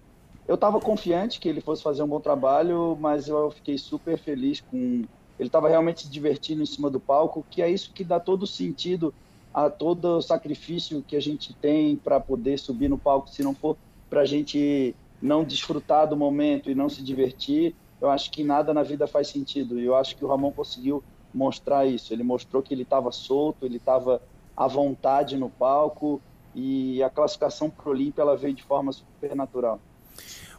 [0.47, 4.59] eu estava confiante que ele fosse fazer um bom trabalho, mas eu fiquei super feliz
[4.59, 5.03] com
[5.41, 8.45] ele estava realmente se divertindo em cima do palco, que é isso que dá todo
[8.45, 9.11] sentido
[9.51, 13.55] a todo o sacrifício que a gente tem para poder subir no palco, se não
[13.55, 13.75] for
[14.07, 18.71] para a gente não desfrutar do momento e não se divertir, eu acho que nada
[18.71, 19.79] na vida faz sentido.
[19.79, 22.13] E eu acho que o Ramon conseguiu mostrar isso.
[22.13, 24.21] Ele mostrou que ele estava solto, ele estava
[24.55, 26.21] à vontade no palco
[26.53, 29.79] e a classificação para o Olímpia ela veio de forma super natural.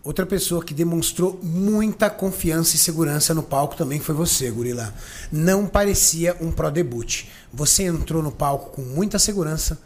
[0.04, 4.92] Outra pessoa que demonstrou muita confiança e segurança no palco também foi você, Gorila.
[5.30, 7.26] Não parecia um pro debut.
[7.52, 9.78] Você entrou no palco com muita segurança,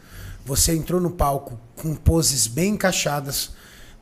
[0.42, 3.50] você entrou no palco com poses bem encaixadas,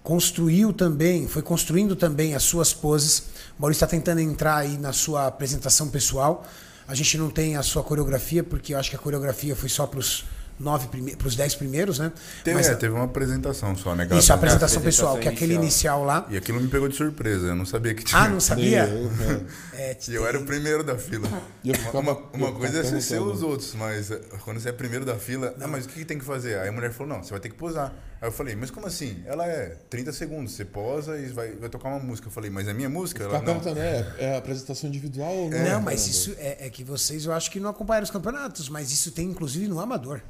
[0.05, 3.25] construiu também, foi construindo também as suas poses.
[3.59, 6.47] O Maurício está tentando entrar aí na sua apresentação pessoal.
[6.87, 9.85] A gente não tem a sua coreografia, porque eu acho que a coreografia foi só
[9.85, 10.25] para os
[10.59, 12.13] nove primeiros, para os dez primeiros, né?
[12.43, 14.05] Teve, Mas- é, teve uma apresentação só, né?
[14.13, 16.27] isso, a apresentação apresentação pessoal, que é aquele inicial lá.
[16.31, 18.21] E aquilo me pegou de surpresa, eu não sabia que tinha.
[18.21, 18.85] Ah, não sabia?
[18.87, 19.41] Eu, né?
[19.77, 21.27] É, E eu era o primeiro da fila.
[21.65, 25.17] Uma, ficava- uma, coisa é ser os outros, mas eh, quando você é primeiro da
[25.17, 26.59] fila, ah, mas o que, que tem que fazer?
[26.61, 27.93] Aí a mulher falou, não, você vai ter que posar.
[28.21, 29.23] Aí eu falei, mas como assim?
[29.27, 32.29] Ela é 30 segundos, você posa e vai, vai tocar uma música.
[32.29, 33.25] Eu falei, mas é minha música?
[33.25, 33.45] Ela, não.
[33.45, 35.59] perguntando, é, é apresentação individual ou não?
[35.65, 38.93] Não, mas isso é, é que vocês, eu acho que não acompanharam os campeonatos, mas
[38.93, 40.21] isso tem inclusive no amador.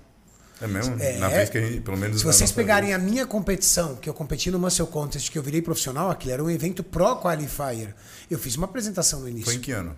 [0.60, 0.96] É mesmo?
[1.02, 1.18] É.
[1.18, 3.00] Na vez que a gente, pelo menos Se vocês pegarem vez.
[3.00, 6.44] a minha competição, que eu competi no Muscle Contest, que eu virei profissional, aquilo era
[6.44, 7.94] um evento Pro Qualifier.
[8.30, 9.46] Eu fiz uma apresentação no início.
[9.46, 9.96] Foi em que ano?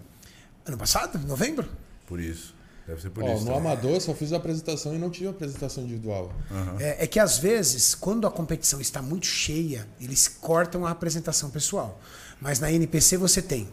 [0.64, 1.68] Ano passado, novembro?
[2.06, 2.54] Por isso.
[2.86, 3.44] Deve ser por Ó, isso.
[3.44, 6.32] no amador eu só fiz a apresentação e não tive apresentação individual.
[6.78, 11.50] É, é que às vezes, quando a competição está muito cheia, eles cortam a apresentação
[11.50, 12.00] pessoal.
[12.40, 13.68] Mas na NPC você tem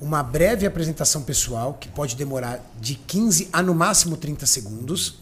[0.00, 5.20] uma breve apresentação pessoal, que pode demorar de 15 a no máximo 30 segundos.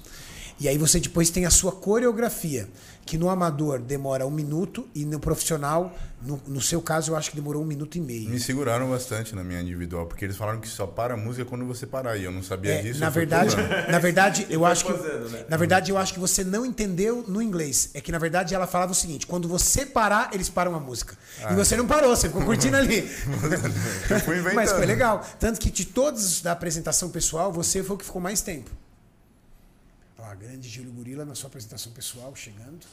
[0.60, 2.68] E aí você depois tem a sua coreografia,
[3.04, 5.92] que no amador demora um minuto e no profissional,
[6.22, 8.30] no, no seu caso, eu acho que demorou um minuto e meio.
[8.30, 11.66] Me seguraram bastante na minha individual, porque eles falaram que só para a música quando
[11.66, 12.16] você parar.
[12.16, 13.00] E eu não sabia É, disso.
[13.00, 13.56] na verdade,
[13.90, 15.44] na verdade, eu acho que né?
[15.48, 17.90] na verdade eu acho que você não entendeu no inglês.
[17.92, 21.16] É que na verdade ela falava o seguinte: quando você parar, eles param a música.
[21.50, 23.00] E você não parou, você ficou curtindo ali.
[24.08, 24.54] Eu fui inventando.
[24.54, 28.22] Mas foi legal, tanto que de todos da apresentação pessoal, você foi o que ficou
[28.22, 28.70] mais tempo.
[30.30, 32.86] A grande Júlio Gorila na sua apresentação pessoal chegando.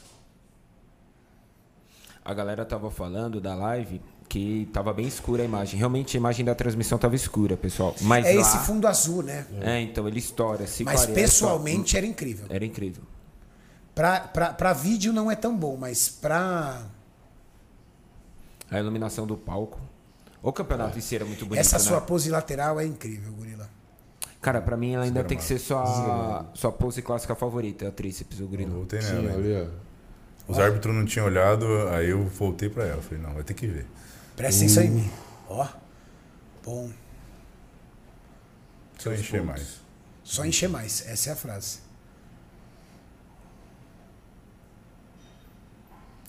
[2.24, 5.78] A galera tava falando da live que tava bem escura a imagem.
[5.78, 7.94] Realmente a imagem da transmissão tava escura, pessoal.
[8.02, 8.40] Mas É lá...
[8.40, 9.46] esse fundo azul, né?
[9.60, 12.46] É, então ele estoura, se Mas clareia, pessoalmente era incrível.
[12.46, 13.02] só- Era incrível.
[13.94, 16.86] Pra, pra, pra vídeo não é tão bom, mas pra.
[18.70, 19.80] A iluminação do palco.
[20.42, 21.84] O campeonato em si era muito bonito, Essa né?
[21.84, 23.68] sua pose lateral é incrível, Gorila.
[24.42, 28.40] Cara, pra mim ela ainda tem que ser sua, sua pose clássica favorita, a tríceps,
[28.40, 28.72] o Eu grilo.
[28.74, 29.30] voltei Sim, nela.
[29.30, 29.34] hein?
[29.36, 29.68] ali,
[30.48, 30.50] ó.
[30.52, 33.00] Os árbitros não tinham olhado, aí eu voltei pra ela.
[33.00, 33.86] Falei, não, vai ter que ver.
[34.36, 35.10] Presta atenção em mim.
[35.48, 35.66] Ó.
[36.64, 36.90] Bom.
[38.98, 39.80] Só encher mais.
[40.24, 41.06] Só encher mais.
[41.06, 41.78] Essa é a frase.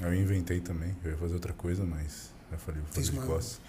[0.02, 0.96] Aí Eu inventei também.
[1.04, 3.60] Eu ia fazer outra coisa, mas eu falei, vou Fez fazer de uma- costas.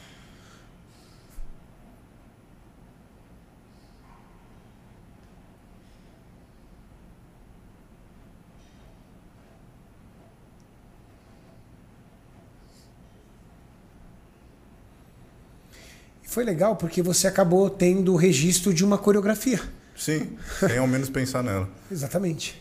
[16.35, 19.61] Foi legal porque você acabou tendo o registro de uma coreografia.
[19.97, 21.69] Sim, sem ao menos pensar nela.
[21.89, 22.61] Exatamente.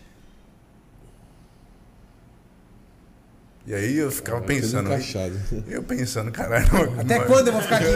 [3.66, 4.86] E aí eu ficava Tudo pensando.
[4.88, 5.42] encaixado.
[5.68, 6.68] Eu pensando, caralho.
[7.02, 7.88] Até mas- quando eu vou ficar aqui?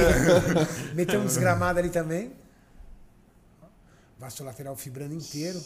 [0.95, 2.31] Meteu um desgramado ali também.
[4.17, 5.61] Vasto lateral fibrando inteiro.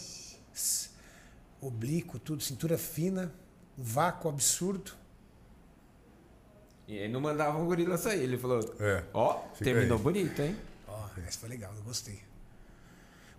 [1.61, 3.31] Oblíquo, tudo, cintura fina.
[3.77, 4.91] Um vácuo absurdo.
[6.87, 8.23] E aí não mandava o gorila sair.
[8.23, 9.03] Ele falou: É.
[9.13, 10.03] Ó, terminou aí.
[10.03, 10.55] bonito, hein?
[10.87, 12.19] Ó, essa foi legal, eu gostei.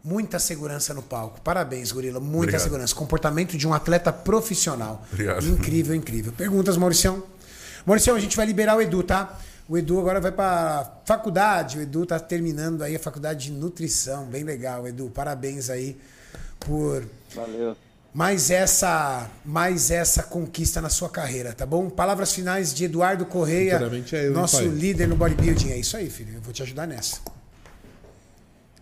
[0.05, 1.41] Muita segurança no palco.
[1.43, 2.19] Parabéns, Gorila.
[2.19, 2.61] Muita Obrigado.
[2.63, 2.95] segurança.
[2.95, 5.05] Comportamento de um atleta profissional.
[5.13, 5.47] Obrigado.
[5.47, 6.33] Incrível, incrível.
[6.33, 7.23] Perguntas, Mauricião?
[7.87, 9.39] Mauricião, a gente vai liberar o Edu, tá?
[9.69, 11.79] O Edu agora vai para faculdade.
[11.79, 14.25] O Edu tá terminando aí a faculdade de nutrição.
[14.27, 15.09] Bem legal, Edu.
[15.09, 15.97] Parabéns aí
[16.59, 17.77] por Valeu.
[18.15, 21.89] Mais essa, mais essa conquista na sua carreira, tá bom?
[21.89, 23.81] Palavras finais de Eduardo Correia,
[24.13, 24.67] é eu, nosso pai?
[24.67, 25.71] líder no bodybuilding.
[25.71, 26.35] É isso aí, filho.
[26.35, 27.21] Eu vou te ajudar nessa.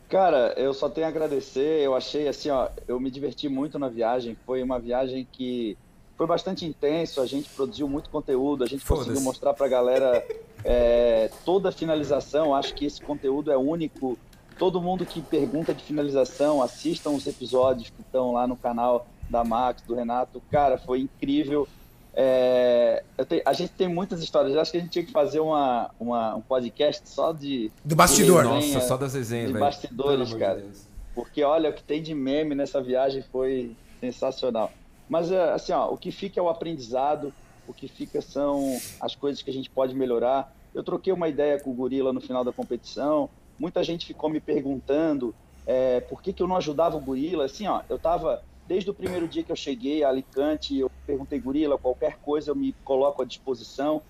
[0.09, 1.81] Cara, eu só tenho a agradecer.
[1.81, 4.37] Eu achei assim, ó, eu me diverti muito na viagem.
[4.45, 5.79] Foi uma viagem que
[6.17, 7.21] foi bastante intenso.
[7.21, 8.65] A gente produziu muito conteúdo.
[8.65, 10.27] A gente conseguiu mostrar pra galera
[10.65, 12.53] é, toda a finalização.
[12.53, 14.19] Acho que esse conteúdo é único.
[14.59, 19.45] Todo mundo que pergunta de finalização, assistam os episódios que estão lá no canal da
[19.45, 20.43] Max, do Renato.
[20.51, 21.67] Cara, foi incrível.
[22.15, 24.53] É, eu tenho- a gente tem muitas histórias.
[24.55, 27.95] Eu acho que a gente tinha que fazer uma, uma- um podcast só de Do
[27.95, 28.43] bastidor.
[28.45, 29.65] Sim, Nossa, é, só das resenhas, de velho.
[29.65, 30.61] bastidores, Pelo de cara.
[30.61, 30.83] Deus.
[31.15, 34.71] Porque olha, o que tem de meme nessa viagem foi sensacional.
[35.09, 37.33] Mas é, assim, ó, o que fica é o aprendizado,
[37.67, 40.53] o que fica são as coisas que a gente pode melhorar.
[40.75, 43.29] Eu troquei uma ideia com o Gorila no final da competição.
[43.59, 45.35] Muita gente ficou me perguntando
[45.67, 47.45] é, por que, que eu não ajudava o Gorila.
[47.45, 51.41] Assim, ó, eu tava desde o primeiro dia que eu cheguei a Alicante, eu perguntei
[51.41, 54.01] Gorila, qualquer coisa eu me coloco à disposição.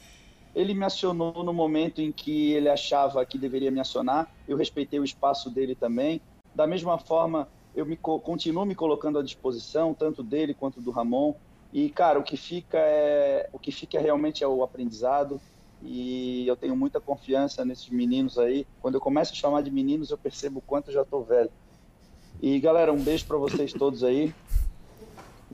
[0.54, 4.30] Ele me acionou no momento em que ele achava que deveria me acionar.
[4.46, 6.22] Eu respeitei o espaço dele também.
[6.54, 10.90] Da mesma forma, eu me co- continuo me colocando à disposição, tanto dele quanto do
[10.90, 11.34] Ramon.
[11.72, 15.40] E cara, o que fica é o que fica realmente é o aprendizado.
[15.80, 18.66] E eu tenho muita confiança nesses meninos aí.
[18.78, 21.50] Quando eu começo a chamar de meninos, eu percebo o quanto eu já tô velho.
[22.42, 24.34] E galera, um beijo para vocês todos aí.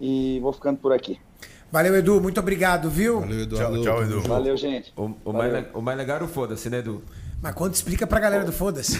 [0.00, 1.18] E vou ficando por aqui.
[1.72, 2.20] Valeu, Edu.
[2.20, 3.20] Muito obrigado, viu?
[3.20, 3.82] Valeu, Eduardo.
[3.82, 4.20] Tchau, tchau, Edu.
[4.22, 4.92] Valeu, gente.
[4.96, 5.60] O, o, mais, Valeu.
[5.62, 7.02] le- o mais legal era o foda-se, né, Edu?
[7.42, 8.98] Mas quando explica pra galera do Foda-se.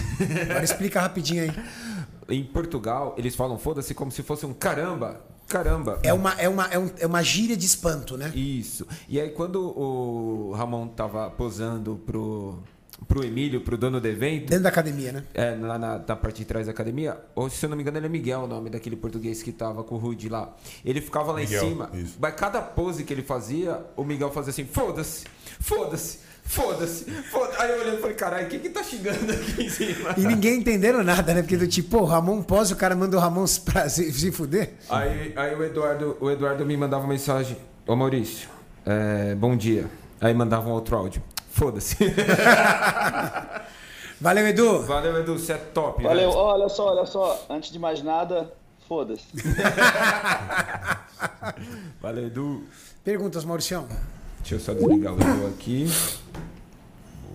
[0.49, 1.51] Agora explica rapidinho aí.
[2.29, 5.21] Em Portugal, eles falam foda-se como se fosse um caramba.
[5.47, 5.97] Caramba.
[6.03, 8.29] É uma, é, uma, é, um- é uma gíria de espanto, né?
[8.35, 8.85] Isso.
[9.07, 12.59] E aí, quando o Ramon tava posando pro,
[13.07, 15.23] pro Emílio, pro dono do evento, Dentro da academia, né?
[15.33, 17.97] é, lá na, na parte de trás da academia, ou se eu não me engano,
[17.97, 20.55] ele é Miguel, o nome daquele português que tava com o Rude lá.
[20.83, 21.89] Ele ficava lá Miguel, em cima.
[21.93, 22.17] isso.
[22.19, 25.25] Mas cada pose que ele fazia, o Miguel fazia assim: foda-se,
[25.59, 27.61] foda-se, foda-se, foda-se.
[27.61, 30.13] Aí eu olhei e falei: caralho, quem que tá xingando aqui em cima?
[30.17, 31.41] E ninguém entenderam nada, né?
[31.41, 34.11] Porque do tipo, pô, o Ramon pose, o cara manda o Ramon se, pra se,
[34.11, 34.73] se fuder.
[34.89, 38.49] Aí, aí o, Eduardo, o Eduardo me mandava uma mensagem: Ô Maurício,
[38.85, 39.85] é, bom dia.
[40.19, 41.21] Aí mandava um outro áudio.
[41.57, 41.97] Foda-se.
[44.21, 44.83] Valeu, Edu.
[44.83, 46.03] Valeu, Edu, você é top.
[46.03, 46.29] Valeu.
[46.29, 46.39] velho.
[46.39, 47.45] Olha só, olha só.
[47.49, 48.51] Antes de mais nada,
[48.87, 49.25] Foda-se.
[51.99, 52.63] Valeu, Edu.
[53.03, 53.87] Perguntas, Mauricião?
[54.39, 55.87] Deixa eu só desligar o Edu aqui.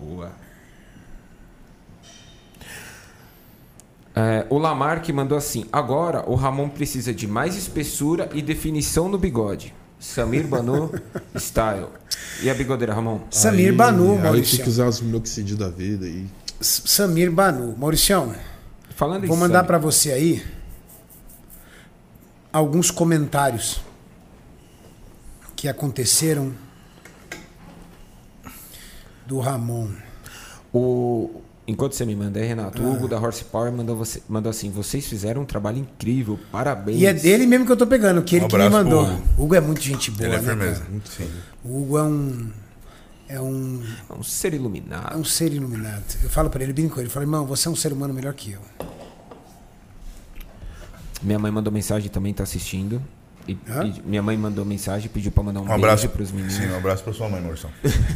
[0.00, 0.32] Boa.
[4.14, 9.18] É, o Lamarck mandou assim: agora o Ramon precisa de mais espessura e definição no
[9.18, 9.74] bigode.
[9.98, 10.90] Samir Banu
[11.36, 11.88] Style.
[12.42, 13.20] E a bigodeira, Ramon?
[13.30, 14.62] Samir Aí- Banu, Aí tem Mauricião.
[14.64, 16.26] que usar os minoxidil da vida e
[16.60, 17.76] S- Samir Banu.
[17.76, 18.34] Mauricião,
[18.96, 20.44] Falando vou mandar pra você aí
[22.52, 23.80] alguns comentários
[25.56, 26.52] que aconteceram
[29.26, 29.88] do Ramon.
[30.72, 31.42] O...
[31.66, 34.20] Enquanto você me manda aí, Renato, o Hugo da Horsepower mandou, você...
[34.28, 37.00] mandou assim: vocês fizeram um trabalho incrível, parabéns.
[37.00, 39.04] E é dele mesmo que eu tô pegando, que ele Um que me mandou.
[39.04, 39.22] Hugo.
[39.38, 40.80] Hugo é muito gente boa, Ele é né, firmeza.
[40.80, 40.92] cara?
[41.04, 41.30] Sim.
[41.64, 42.50] O Hugo é um
[43.28, 45.16] é um É um ser é iluminado.
[45.16, 46.02] um ser iluminado.
[46.22, 48.12] Eu falo pra ele, brinco com ele, eu falo, irmão, você é um ser humano
[48.12, 48.60] melhor que eu.
[51.22, 53.00] Minha mãe mandou mensagem também, tá assistindo.
[53.46, 56.54] E, e minha mãe mandou mensagem, pediu pra mandar um, Um beijo abraço pros meninos.
[56.54, 57.70] Sim, um abraço pra sua mãe, Morção.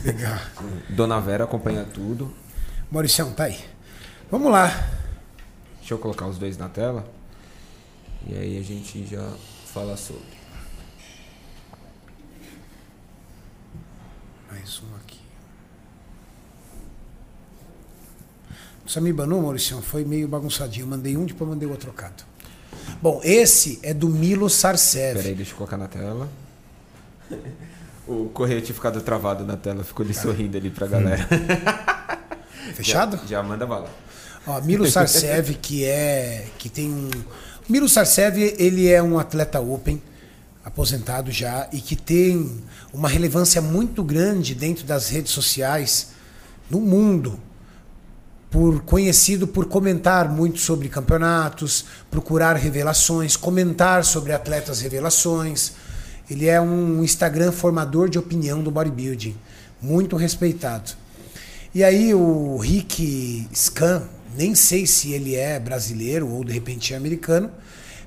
[0.05, 0.39] Legal.
[0.91, 2.33] Dona Vera acompanha tudo.
[2.91, 3.59] Mauricião, tá aí.
[4.31, 4.69] Vamos lá.
[5.79, 7.05] Deixa eu colocar os dois na tela.
[8.27, 9.29] E aí a gente já
[9.73, 10.23] fala sobre.
[14.51, 15.21] Mais um aqui.
[18.85, 20.87] O Samir Banu, Mauricião, foi meio bagunçadinho.
[20.87, 22.23] Mandei um, depois mandei o outro trocado.
[23.03, 25.17] Bom, esse é do Milo Sarcev.
[25.17, 26.29] Pera aí, deixa eu colocar na tela.
[28.07, 31.27] O correio tinha ficado travado na tela, ficou ali sorrindo ali pra galera.
[32.75, 33.19] Fechado?
[33.23, 33.91] Já, já manda bala.
[34.47, 36.47] Ó, Milo Sarcev, que é.
[36.59, 37.11] que tem um.
[37.69, 40.01] O Milo Sarcev, ele é um atleta open,
[40.65, 42.63] aposentado já, e que tem
[42.93, 46.11] uma relevância muito grande dentro das redes sociais
[46.71, 47.41] no mundo.
[48.49, 55.73] Por conhecido por comentar muito sobre campeonatos, procurar revelações, comentar sobre atletas revelações.
[56.31, 59.37] Ele é um Instagram formador de opinião do bodybuilding,
[59.83, 60.93] muito respeitado.
[61.77, 66.97] E aí o Rick Scan, nem sei se ele é brasileiro ou de repente é
[66.97, 67.51] americano,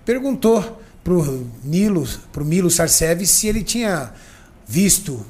[0.03, 4.11] perguntou pro Milo, pro Milo Sarcev se ele tinha
[4.67, 5.24] visto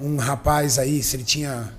[0.00, 1.72] um rapaz aí, se ele tinha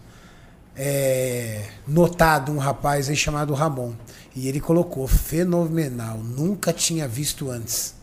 [0.74, 3.92] é, notado um rapaz aí chamado Ramon.
[4.34, 7.94] E ele colocou fenomenal, nunca tinha visto antes.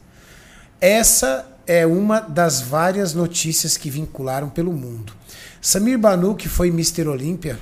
[0.78, 5.14] Essa é uma das várias notícias que vincularam pelo mundo.
[5.62, 7.08] Samir Banu, que foi Mr.
[7.08, 7.58] Olímpia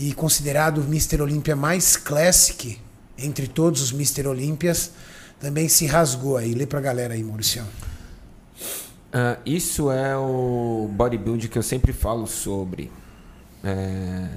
[0.00, 1.20] e considerado o Mr.
[1.20, 2.80] Olímpia mais classic
[3.18, 4.26] entre todos os Mr.
[4.26, 4.92] Olímpias,
[5.38, 6.54] também se rasgou aí.
[6.54, 7.66] Lê pra galera aí, Mauricião.
[9.12, 12.90] Ah, isso é o bodybuilding que eu sempre falo sobre.
[13.62, 14.28] É,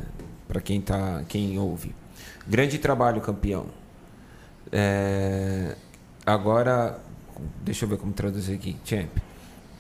[0.50, 1.96] para quem tá, quem ouve.
[2.46, 3.68] Grande trabalho, campeão.
[4.70, 5.78] É,
[6.26, 7.00] agora,
[7.64, 8.76] deixa eu ver como traduzir aqui.
[8.84, 9.18] Champ.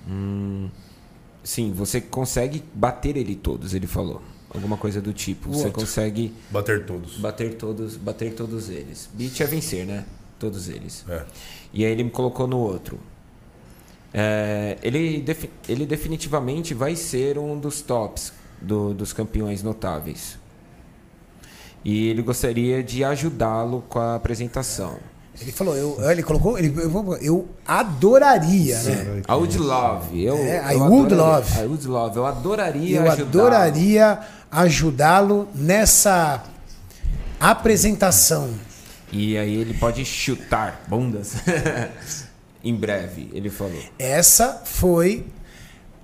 [0.07, 0.69] Hum,
[1.43, 4.21] sim, você consegue bater ele todos, ele falou.
[4.53, 5.49] Alguma coisa do tipo.
[5.49, 5.81] O você outro.
[5.81, 7.17] consegue Bater todos.
[7.17, 9.09] bater todos, bater todos eles.
[9.13, 10.05] Beat é vencer, né?
[10.37, 11.03] Todos eles.
[11.09, 11.23] É.
[11.73, 12.99] E aí ele me colocou no outro.
[14.13, 18.31] É, ele, defi- ele definitivamente vai ser um dos tops
[18.61, 20.37] do- dos campeões notáveis.
[21.83, 24.99] E ele gostaria de ajudá-lo com a apresentação.
[25.41, 29.21] Ele falou, eu, ele colocou, ele, eu, eu adoraria, né?
[29.27, 30.23] I would love.
[30.23, 31.59] Eu, É, I eu would adoraria- love.
[31.59, 32.15] I would love.
[32.17, 33.27] Eu adoraria Eu ajudá-lo.
[33.47, 34.19] adoraria
[34.51, 36.43] ajudá-lo nessa
[37.39, 38.49] apresentação.
[39.11, 41.33] E aí ele pode chutar bundas.
[42.63, 43.81] em breve, ele falou.
[43.99, 45.25] Essa foi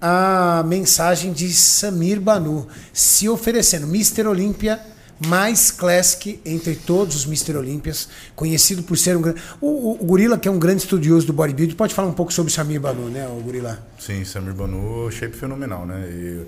[0.01, 4.27] a mensagem de Samir Banu, se oferecendo Mr.
[4.27, 4.79] Olímpia
[5.25, 7.57] mais classic entre todos os Mr.
[7.57, 9.41] Olímpias, conhecido por ser um grande.
[9.59, 12.31] O, o, o Gorila, que é um grande estudioso do bodybuilding, pode falar um pouco
[12.31, 13.85] sobre Samir Banu, né, o Gorila?
[13.99, 16.07] Sim, Samir Banu, shape fenomenal, né?
[16.09, 16.45] E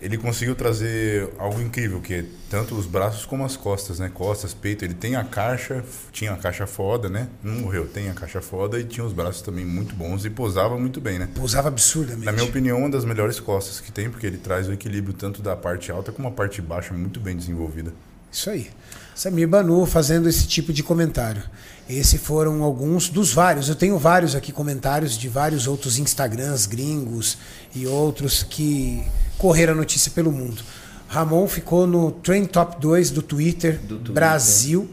[0.00, 4.10] ele conseguiu trazer algo incrível, que é tanto os braços como as costas, né?
[4.12, 7.28] Costas, peito, ele tem a caixa, tinha a caixa foda, né?
[7.42, 10.78] Não morreu, tem a caixa foda e tinha os braços também muito bons e posava
[10.78, 11.28] muito bem, né?
[11.34, 12.24] Pousava absurdamente.
[12.24, 15.42] Na minha opinião, uma das melhores costas que tem, porque ele traz o equilíbrio tanto
[15.42, 17.92] da parte alta como a parte baixa muito bem desenvolvida.
[18.30, 18.70] Isso aí.
[19.14, 21.42] Samir Banu fazendo esse tipo de comentário.
[21.88, 23.68] Esses foram alguns dos vários.
[23.68, 27.38] Eu tenho vários aqui comentários de vários outros Instagrams gringos
[27.74, 29.02] e outros que
[29.38, 30.62] correram a notícia pelo mundo.
[31.08, 34.12] Ramon ficou no Trend Top 2 do Twitter, Do Twitter.
[34.12, 34.90] Brasil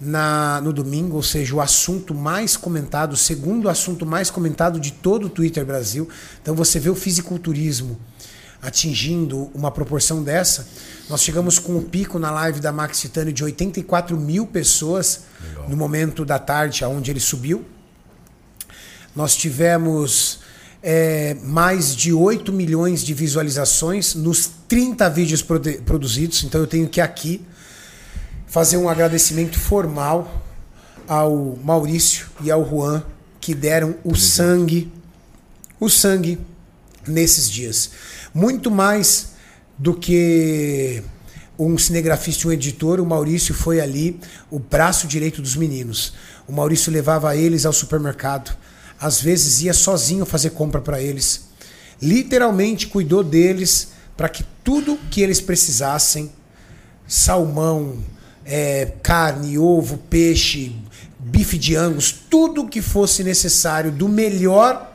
[0.00, 4.92] na, no domingo, ou seja, o assunto mais comentado, o segundo assunto mais comentado de
[4.92, 6.08] todo o Twitter Brasil.
[6.40, 7.98] Então você vê o fisiculturismo
[8.60, 10.66] atingindo uma proporção dessa.
[11.08, 15.68] Nós chegamos com o pico na live da Max Titânio de 84 mil pessoas Legal.
[15.68, 17.64] no momento da tarde, aonde ele subiu.
[19.14, 20.40] Nós tivemos
[20.82, 26.44] é, mais de 8 milhões de visualizações nos 30 vídeos produ- produzidos.
[26.44, 27.44] Então eu tenho que aqui
[28.46, 30.42] fazer um agradecimento formal
[31.06, 33.02] ao Maurício e ao Juan
[33.40, 34.92] que deram o sangue,
[35.80, 36.38] o sangue
[37.08, 37.90] nesses dias.
[38.32, 39.32] Muito mais
[39.78, 41.02] do que
[41.58, 46.14] um cinegrafista e um editor, o Maurício foi ali o braço direito dos meninos.
[46.46, 48.56] O Maurício levava eles ao supermercado,
[49.00, 51.48] às vezes ia sozinho fazer compra para eles.
[52.00, 56.30] Literalmente cuidou deles para que tudo que eles precisassem,
[57.06, 57.98] salmão,
[58.44, 60.76] é, carne, ovo, peixe,
[61.18, 64.94] bife de angus, tudo que fosse necessário, do melhor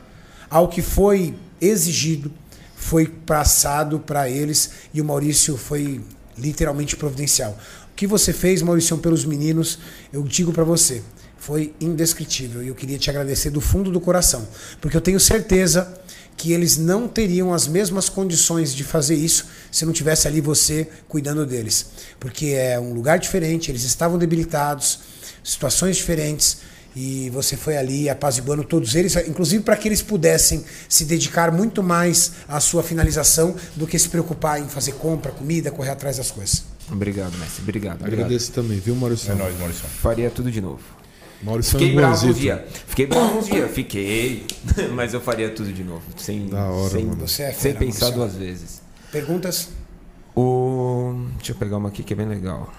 [0.49, 1.35] ao que foi
[1.65, 2.31] exigido,
[2.75, 6.01] foi passado para eles e o Maurício foi
[6.37, 7.57] literalmente providencial.
[7.91, 9.79] O que você fez, Maurício, pelos meninos,
[10.11, 11.01] eu digo para você,
[11.37, 14.47] foi indescritível e eu queria te agradecer do fundo do coração,
[14.81, 15.93] porque eu tenho certeza
[16.35, 20.89] que eles não teriam as mesmas condições de fazer isso se não tivesse ali você
[21.07, 21.85] cuidando deles,
[22.19, 24.99] porque é um lugar diferente, eles estavam debilitados,
[25.43, 26.57] situações diferentes
[26.95, 31.81] e você foi ali apaziguando todos eles, inclusive para que eles pudessem se dedicar muito
[31.81, 36.29] mais à sua finalização do que se preocupar em fazer compra, comida, correr atrás das
[36.31, 36.63] coisas.
[36.91, 37.61] Obrigado, mestre.
[37.63, 38.01] Obrigado.
[38.01, 38.19] obrigado.
[38.25, 39.31] Agradeço também, viu, Maurício?
[39.31, 39.85] É nóis, Maurício.
[39.87, 40.81] Faria tudo de novo.
[41.41, 42.65] Maurício Fiquei bravo um dia.
[42.87, 43.71] Fiquei bravo uns dias.
[43.71, 44.45] Fiquei.
[44.93, 46.03] Mas eu faria tudo de novo.
[46.17, 47.27] Sem, Da hora, sem, mano.
[47.27, 48.15] Você é sem pensar Maurício.
[48.15, 48.81] duas vezes.
[49.11, 49.69] Perguntas?
[50.35, 51.25] O...
[51.37, 52.71] Deixa eu pegar uma aqui que é bem legal.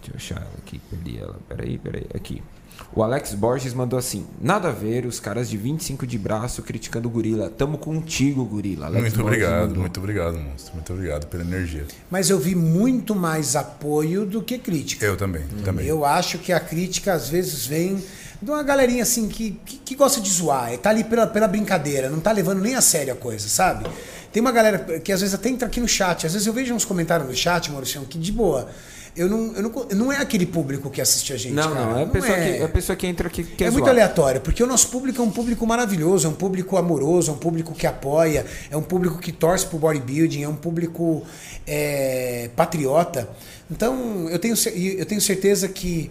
[0.00, 0.80] Deixa eu achar ela aqui.
[0.90, 1.38] Perdi ela.
[1.48, 2.06] Peraí, peraí.
[2.14, 2.42] Aqui.
[2.98, 7.06] O Alex Borges mandou assim: Nada a ver os caras de 25 de braço criticando
[7.06, 7.48] o gorila.
[7.48, 8.86] Tamo contigo, gorila.
[8.86, 9.82] Alex Muito Borges obrigado, mandou.
[9.82, 10.74] muito obrigado, monstro.
[10.74, 11.86] Muito obrigado pela energia.
[12.10, 15.06] Mas eu vi muito mais apoio do que crítica.
[15.06, 15.86] Eu também, também.
[15.86, 18.02] Eu acho que a crítica às vezes vem
[18.42, 22.10] de uma galerinha assim que, que, que gosta de zoar, tá ali pela, pela brincadeira,
[22.10, 23.88] não tá levando nem a sério a coisa, sabe?
[24.32, 26.74] Tem uma galera que às vezes até entra aqui no chat, às vezes eu vejo
[26.74, 28.68] uns comentários no chat, Maurício, que de boa.
[29.18, 31.52] Eu não, eu não, não é aquele público que assiste a gente.
[31.52, 31.86] Não, cara.
[31.86, 31.98] não.
[31.98, 32.52] É a pessoa, é.
[32.52, 33.90] Que, é a pessoa que entra aqui que É muito zoar.
[33.90, 37.38] aleatório, porque o nosso público é um público maravilhoso, é um público amoroso, é um
[37.38, 41.24] público que apoia, é um público que torce pro bodybuilding, é um público
[41.66, 43.28] é, patriota.
[43.70, 44.54] Então, eu tenho,
[44.96, 46.10] eu tenho certeza que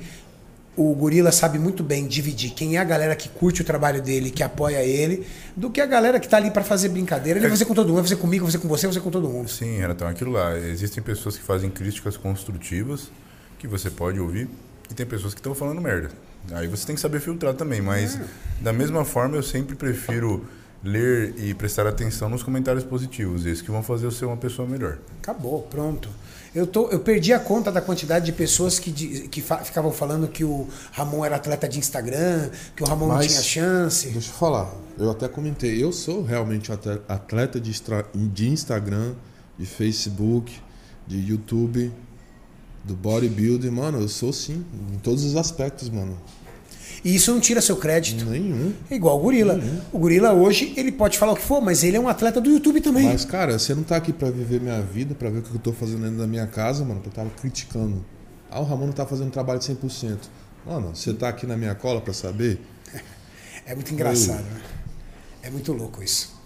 [0.78, 4.30] o Gorila sabe muito bem dividir quem é a galera que curte o trabalho dele,
[4.30, 7.40] que apoia ele, do que a galera que tá ali para fazer brincadeira.
[7.40, 9.04] Ele vai fazer com todo mundo, vai fazer comigo, vai fazer com você, vai fazer
[9.04, 9.50] com todo mundo.
[9.50, 10.56] Sim, Renatão, aquilo lá.
[10.56, 13.10] Existem pessoas que fazem críticas construtivas
[13.58, 14.48] que você pode ouvir
[14.90, 16.12] e tem pessoas que estão falando merda.
[16.52, 18.20] Aí você tem que saber filtrar também, mas
[18.62, 20.48] da mesma forma eu sempre prefiro
[20.84, 25.00] ler e prestar atenção nos comentários positivos, esses que vão fazer ser uma pessoa melhor.
[25.22, 26.08] Acabou, pronto.
[26.58, 29.92] Eu, tô, eu perdi a conta da quantidade de pessoas que, di- que fa- ficavam
[29.92, 34.10] falando que o Ramon era atleta de Instagram, que o Ramon não Mas- tinha chance.
[34.10, 37.72] Deixa eu falar, eu até comentei, eu sou realmente atle- atleta de,
[38.34, 39.14] de Instagram,
[39.56, 40.52] de Facebook,
[41.06, 41.92] de YouTube,
[42.84, 46.18] do bodybuilding, mano, eu sou sim, em todos os aspectos, mano.
[47.04, 48.26] E isso não tira seu crédito.
[48.26, 48.74] Nenhum.
[48.90, 49.60] É igual o Gorila.
[49.92, 52.50] O Gorila hoje, ele pode falar o que for, mas ele é um atleta do
[52.50, 53.04] YouTube também.
[53.04, 55.60] Mas, cara, você não tá aqui pra viver minha vida, pra ver o que eu
[55.60, 58.04] tô fazendo dentro da minha casa, mano, pra eu tava criticando.
[58.50, 60.18] Ah, o Ramon não tá fazendo trabalho 100%.
[60.66, 62.60] Mano, você tá aqui na minha cola pra saber?
[63.66, 64.62] É muito engraçado, né?
[65.44, 66.37] É muito louco isso.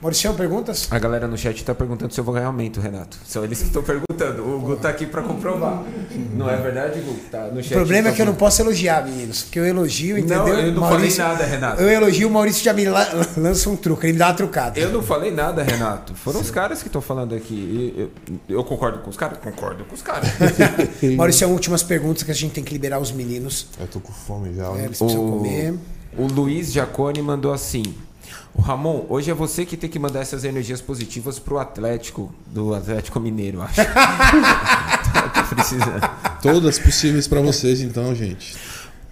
[0.00, 0.88] Mauricião, perguntas?
[0.90, 3.18] A galera no chat tá perguntando se eu vou ganhar aumento, Renato.
[3.26, 4.42] São eles que estão perguntando.
[4.48, 5.82] O Gu tá aqui pra comprovar.
[6.34, 7.14] Não é verdade, Gu?
[7.30, 7.74] Tá no O chat.
[7.74, 9.42] problema é tá que eu não posso elogiar, meninos.
[9.42, 10.38] Porque eu elogio, entendeu?
[10.38, 11.82] Não, eu não falei nada, Renato.
[11.82, 14.80] Eu elogio, o Maurício já me la- lança um truque, ele me dá uma trucada.
[14.80, 16.14] Eu não falei nada, Renato.
[16.14, 17.54] Foram os caras que estão falando aqui.
[17.54, 18.10] E Eu,
[18.56, 19.36] eu concordo com os caras?
[19.36, 20.30] Concordo com os caras.
[21.14, 23.66] Maurício, últimas perguntas que a gente tem que liberar os meninos.
[23.78, 24.64] Eu tô com fome já.
[24.78, 25.74] É, eles precisam comer.
[26.16, 27.82] O Luiz Giacone mandou assim.
[28.54, 32.74] O Ramon, hoje é você que tem que mandar essas energias positivas pro Atlético, do
[32.74, 33.80] Atlético Mineiro, acho.
[35.34, 36.00] Tô precisando.
[36.42, 38.56] Todas possíveis pra vocês, então, gente.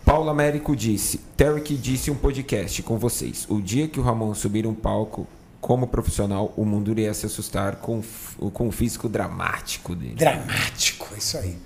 [0.05, 3.47] Paulo Américo disse: Terry disse um podcast com vocês.
[3.49, 5.27] O dia que o Ramon subir um palco
[5.61, 8.03] como profissional, o mundo iria se assustar com,
[8.39, 10.15] o- com o físico dramático dele.
[10.15, 11.57] Dramático, é isso aí.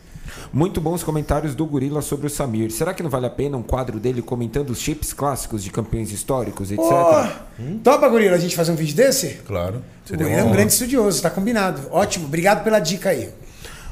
[0.53, 2.71] Muito bons comentários do Gorila sobre o Samir.
[2.71, 6.13] Será que não vale a pena um quadro dele comentando os chips clássicos de campeões
[6.13, 6.85] históricos, etc?
[6.85, 9.41] Ô, Topa, Gorila, a gente fazer um vídeo desse?
[9.47, 9.83] Claro.
[10.09, 11.81] O Gorila é uma um grande estudioso, tá combinado.
[11.91, 13.31] Ótimo, obrigado pela dica aí.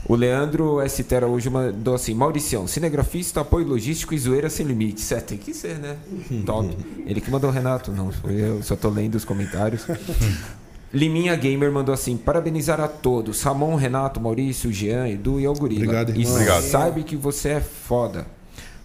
[0.06, 1.04] O Leandro S.
[1.30, 5.12] hoje mandou assim: Mauricião, cinegrafista, apoio logístico e zoeira sem limites.
[5.12, 5.96] É, tem que ser, né?
[6.44, 6.76] Top.
[7.06, 9.86] Ele que mandou o Renato, não foi eu, só tô lendo os comentários.
[10.92, 13.42] Liminha Gamer mandou assim: parabenizar a todos.
[13.42, 15.82] Ramon, Renato, Maurício, Jean, Edu e ao Gorila.
[15.84, 16.34] Obrigado, e irmão.
[16.34, 16.62] Obrigado.
[16.62, 18.26] sabe que você é foda.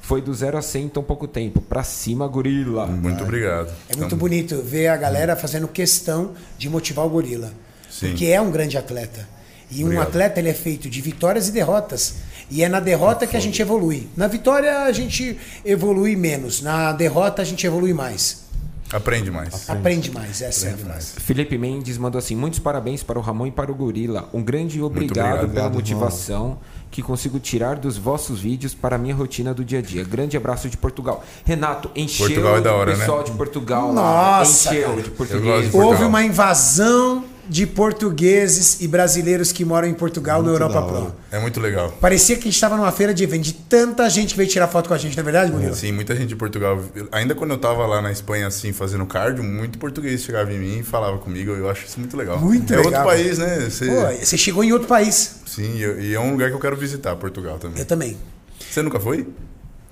[0.01, 1.59] Foi do zero a 100 em tão pouco tempo.
[1.61, 2.85] Pra cima, gorila.
[2.85, 3.73] Muito obrigado.
[3.89, 7.51] É muito Tamo- bonito ver a galera fazendo questão de motivar o gorila.
[7.89, 8.09] Sim.
[8.09, 9.27] Porque é um grande atleta.
[9.71, 10.07] E um Obrigado.
[10.09, 12.17] atleta ele é feito de vitórias e derrotas.
[12.51, 14.07] E é na derrota que a gente evolui.
[14.15, 16.61] Na vitória a gente evolui menos.
[16.61, 18.44] Na derrota a gente evolui mais.
[18.91, 19.69] Aprende mais.
[19.69, 21.13] Aprende mais, é frase.
[21.19, 24.29] Felipe Mendes mandou assim: muitos parabéns para o Ramon e para o Gorila.
[24.33, 25.73] Um grande obrigado, obrigado, pela irmão.
[25.73, 26.57] motivação
[26.91, 30.03] que consigo tirar dos vossos vídeos para a minha rotina do dia a dia.
[30.03, 31.23] Grande abraço de Portugal.
[31.43, 33.23] Renato, encheu Portugal é da hora, o pessoal né?
[33.25, 34.37] de Portugal lá.
[34.39, 35.65] Nossa, Encheu de português.
[35.65, 35.87] de Portugal.
[35.87, 40.87] Houve uma invasão de portugueses e brasileiros que moram em Portugal Muito na Europa.
[40.87, 41.15] Pro.
[41.31, 41.91] É muito legal.
[42.01, 44.67] Parecia que a gente estava numa feira de evento, de tanta gente que veio tirar
[44.67, 45.75] foto com a gente, não é verdade, Murilo?
[45.75, 46.81] Sim, muita gente de Portugal.
[47.11, 50.79] Ainda quando eu tava lá na Espanha, assim, fazendo cardio, muito português chegava em mim
[50.79, 51.51] e falava comigo.
[51.51, 52.39] Eu acho isso muito legal.
[52.39, 52.91] Muito é legal.
[52.91, 53.67] outro país, né?
[53.69, 55.35] Você- Pô, você chegou em outro país.
[55.45, 57.79] Sim, e é um lugar que eu quero visitar, Portugal também.
[57.79, 58.17] Eu também.
[58.59, 59.27] Você nunca foi?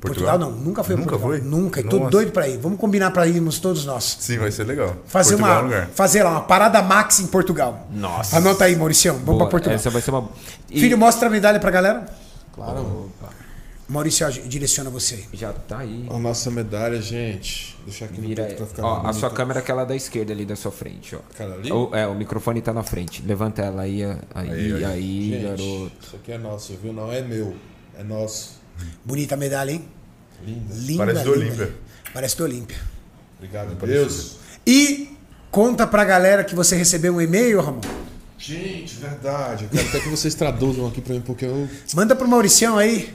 [0.08, 1.40] Portugal, não, nunca foi a Nunca Portugal.
[1.40, 1.48] foi?
[1.50, 2.12] Nunca, e tô Nossa.
[2.12, 2.58] doido pra ir.
[2.58, 4.18] Vamos combinar pra irmos todos nós.
[4.20, 4.96] Sim, vai ser legal.
[5.06, 5.90] Fazer Portugal é um uma, lugar.
[5.96, 7.88] fazer lá uma parada max em Portugal.
[7.92, 8.38] Nossa.
[8.38, 9.16] Anota aí, Mauricião.
[9.16, 9.76] Vamos Boa, pra Portugal.
[9.76, 10.30] Essa vai ser uma.
[10.70, 12.06] E- Filho, mostra a medalha pra galera.
[12.54, 13.10] Claro.
[13.22, 13.32] Opa,
[13.90, 15.26] Maurício, direciona você aí.
[15.34, 16.08] já tá aí.
[16.10, 17.78] A nossa medalha, gente.
[17.86, 18.54] Deixar aqui no Vira aí.
[18.56, 21.20] pra ficar Ó, a sua câmera é aquela da esquerda ali da sua frente, ó.
[21.34, 21.72] Aquela ali?
[21.72, 23.22] O- é, o microfone tá na frente.
[23.26, 25.92] Levanta ela aí, aí, aí, Aí, Gente, garoto.
[26.02, 26.94] Isso aqui é nosso, viu?
[26.94, 27.56] Não é meu.
[28.00, 28.62] É nosso.
[29.04, 29.86] Bonita a medalha, hein?
[30.46, 30.74] Linda.
[30.76, 31.06] Linda.
[31.06, 31.46] Parece do linda.
[31.46, 31.76] Olímpia.
[32.14, 32.78] Parece do Olímpia.
[33.38, 34.38] Obrigado, Deus.
[34.66, 35.18] E
[35.52, 37.82] conta pra galera que você recebeu um e-mail, Ramon.
[38.38, 39.66] Gente, verdade.
[39.66, 41.68] Eu quero até que vocês traduzam aqui pra mim, porque eu.
[41.94, 43.14] Manda pro Mauricião aí.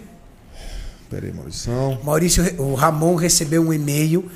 [1.10, 2.00] Pera aí, Maurição.
[2.02, 4.30] Maurício, o Ramon recebeu um e-mail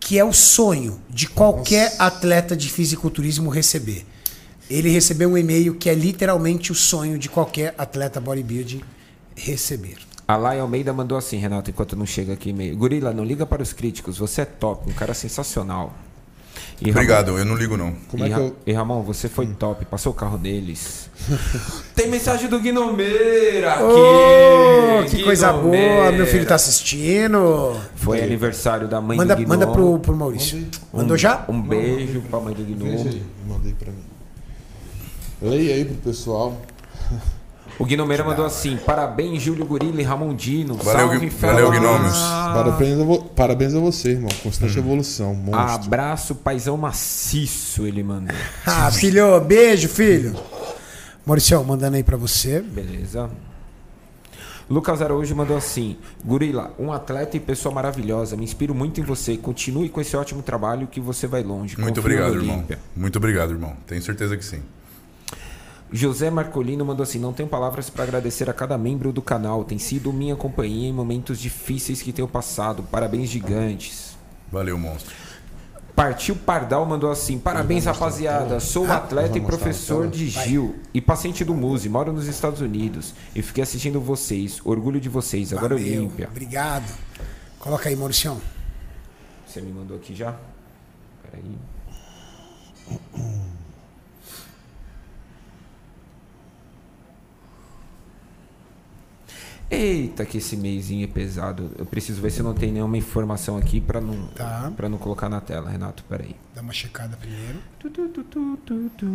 [0.00, 4.06] que é o sonho de qualquer atleta de fisiculturismo receber.
[4.70, 8.82] Ele recebeu um e-mail que é literalmente o sonho de qualquer atleta bodybuilding
[9.34, 10.07] receber.
[10.28, 12.76] A Lai Almeida mandou assim, Renato, enquanto não chega aqui e-mail.
[12.76, 15.94] Gorila, não liga para os críticos, você é top, um cara sensacional.
[16.82, 17.94] E Obrigado, eu não ligo não.
[18.08, 18.56] Como e, é que eu.
[18.66, 21.08] e Ramon, você foi top, passou o carro deles.
[21.96, 23.82] Tem mensagem do Guinomeira aqui.
[23.84, 27.74] Ô, que coisa boa, meu filho tá assistindo.
[27.96, 29.48] Foi aniversário da mãe Manda, do Guinom.
[29.48, 30.68] manda pro, pro Maurício.
[30.92, 31.46] Mandou já?
[31.48, 33.02] Um beijo pra mãe do Veja Guinom.
[33.02, 34.04] aí, mandei pra mim.
[35.40, 36.54] Leia aí pro pessoal.
[37.78, 40.74] O Guinomeira mandou assim: parabéns, Júlio Gorila e Ramondino.
[40.74, 41.70] Valeu, Salve, valeu.
[41.70, 42.18] Gnomos.
[42.18, 44.30] Parabéns, a Parabéns a você, irmão.
[44.42, 45.34] Constante evolução.
[45.34, 45.86] Monstro.
[45.86, 48.36] Abraço, paizão maciço, ele mandou.
[48.66, 50.34] Ah, filho, beijo, filho.
[51.24, 52.60] Maurício, mandando aí pra você.
[52.60, 53.30] Beleza.
[54.68, 58.36] Lucas Araújo mandou assim: Gorila, um atleta e pessoa maravilhosa.
[58.36, 59.36] Me inspiro muito em você.
[59.36, 61.78] Continue com esse ótimo trabalho que você vai longe.
[61.78, 62.64] Muito Confio obrigado, irmão.
[62.96, 63.76] Muito obrigado, irmão.
[63.86, 64.62] Tenho certeza que sim.
[65.90, 69.64] José Marcolino mandou assim: Não tenho palavras para agradecer a cada membro do canal.
[69.64, 72.82] Tem sido minha companhia em momentos difíceis que tenho passado.
[72.82, 74.16] Parabéns gigantes.
[74.50, 75.14] Valeu, monstro.
[75.98, 78.60] Partiu Pardal mandou assim: Parabéns, rapaziada.
[78.60, 81.88] Sou atleta e professor de Gil e paciente do Muse.
[81.88, 84.60] Moro nos Estados Unidos e fiquei assistindo vocês.
[84.64, 85.52] Orgulho de vocês.
[85.52, 86.28] Agora Valeu, Olímpia.
[86.30, 86.88] Obrigado.
[87.58, 88.40] Coloca aí, Maurício.
[89.44, 90.36] Você me mandou aqui já?
[91.22, 91.58] Peraí.
[99.70, 101.70] Eita, que esse meizinho é pesado.
[101.78, 104.72] Eu preciso ver se não tem nenhuma informação aqui pra não, Tá.
[104.74, 106.02] pra não colocar na tela, Renato.
[106.08, 106.34] Peraí.
[106.54, 107.58] Dá uma checada primeiro.
[107.78, 108.56] Tu, tu, tu,
[108.96, 109.06] tu.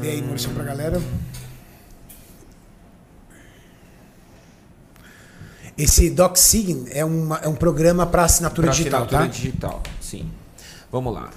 [0.00, 1.02] Dê aí, Maurício, pra galera.
[5.76, 9.32] Esse DocSign é, uma, é um programa para assinatura Pra digital, assinatura tá?
[9.34, 10.30] digital, sim.
[10.92, 11.30] Vamos lá.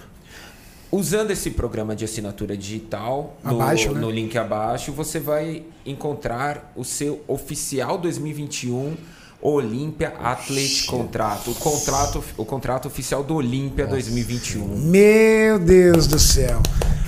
[0.95, 3.99] Usando esse programa de assinatura digital, no, Abaixo, né?
[3.99, 8.95] no link abaixo, você vai encontrar o seu oficial 2021
[9.41, 11.49] Olímpia Athlete Contrato.
[11.49, 14.67] O contrato, o contrato oficial do Olímpia 2021.
[14.81, 16.61] Meu Deus do céu.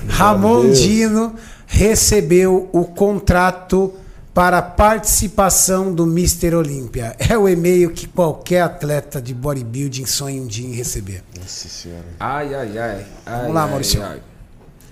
[0.09, 0.79] Ramon Deus.
[0.79, 1.35] Dino
[1.67, 3.93] recebeu o contrato
[4.35, 6.55] para participação do Mr.
[6.55, 7.15] Olímpia.
[7.17, 11.23] É o e-mail que qualquer atleta de bodybuilding sonha um dia em receber.
[11.39, 12.05] Nossa senhora.
[12.19, 13.05] Ai, ai, ai.
[13.25, 14.03] ai Vamos lá, ai, Maurício.
[14.03, 14.21] ai.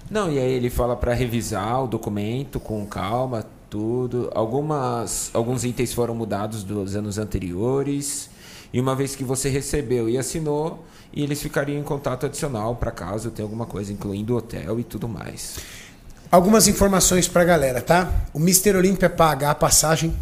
[0.09, 4.31] Não, e aí ele fala para revisar o documento com calma, tudo.
[4.33, 8.29] Algumas, alguns itens foram mudados dos anos anteriores.
[8.71, 12.91] E uma vez que você recebeu e assinou, e eles ficariam em contato adicional para
[12.91, 15.57] caso tenha alguma coisa, incluindo hotel e tudo mais.
[16.33, 18.11] Algumas informações pra galera, tá?
[18.33, 18.75] O Mr.
[18.75, 20.17] Olímpia paga a passagem.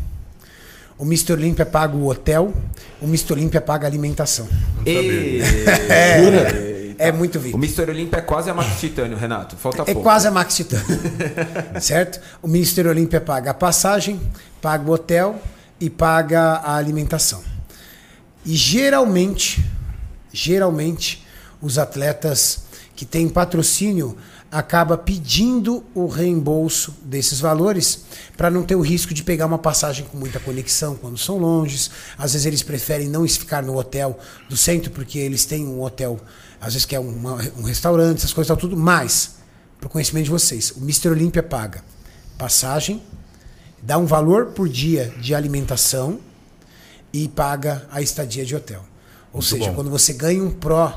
[0.97, 1.31] O Mr.
[1.31, 2.53] Olímpia paga o hotel.
[3.01, 3.31] O Mr.
[3.31, 4.45] Olímpia paga a alimentação.
[4.85, 5.39] E...
[6.99, 7.55] É muito VIP.
[7.55, 7.89] O Mr.
[7.89, 9.55] Olímpia é quase a Max Titânio, Renato.
[9.55, 10.01] Falta É pouco.
[10.03, 10.77] quase a Max Titã.
[11.81, 12.19] certo?
[12.43, 14.21] O Ministério Olímpia paga a passagem,
[14.61, 15.41] paga o hotel
[15.79, 17.41] e paga a alimentação.
[18.45, 19.65] E geralmente,
[20.31, 21.25] geralmente,
[21.59, 22.65] os atletas
[22.95, 24.15] que têm patrocínio
[24.51, 28.03] acaba pedindo o reembolso desses valores
[28.35, 31.89] para não ter o risco de pegar uma passagem com muita conexão quando são longes.
[32.17, 34.19] Às vezes eles preferem não ficar no hotel
[34.49, 36.19] do centro porque eles têm um hotel,
[36.59, 39.35] às vezes que é uma- um restaurante, essas coisas tal tudo, mas
[39.79, 41.07] para o conhecimento de vocês, o Mr.
[41.09, 41.81] Olímpia paga
[42.37, 43.01] passagem,
[43.81, 46.19] dá um valor por dia de alimentação
[47.13, 48.81] e paga a estadia de hotel.
[49.33, 49.75] Ou Muito seja, bom.
[49.75, 50.91] quando você ganha um Pro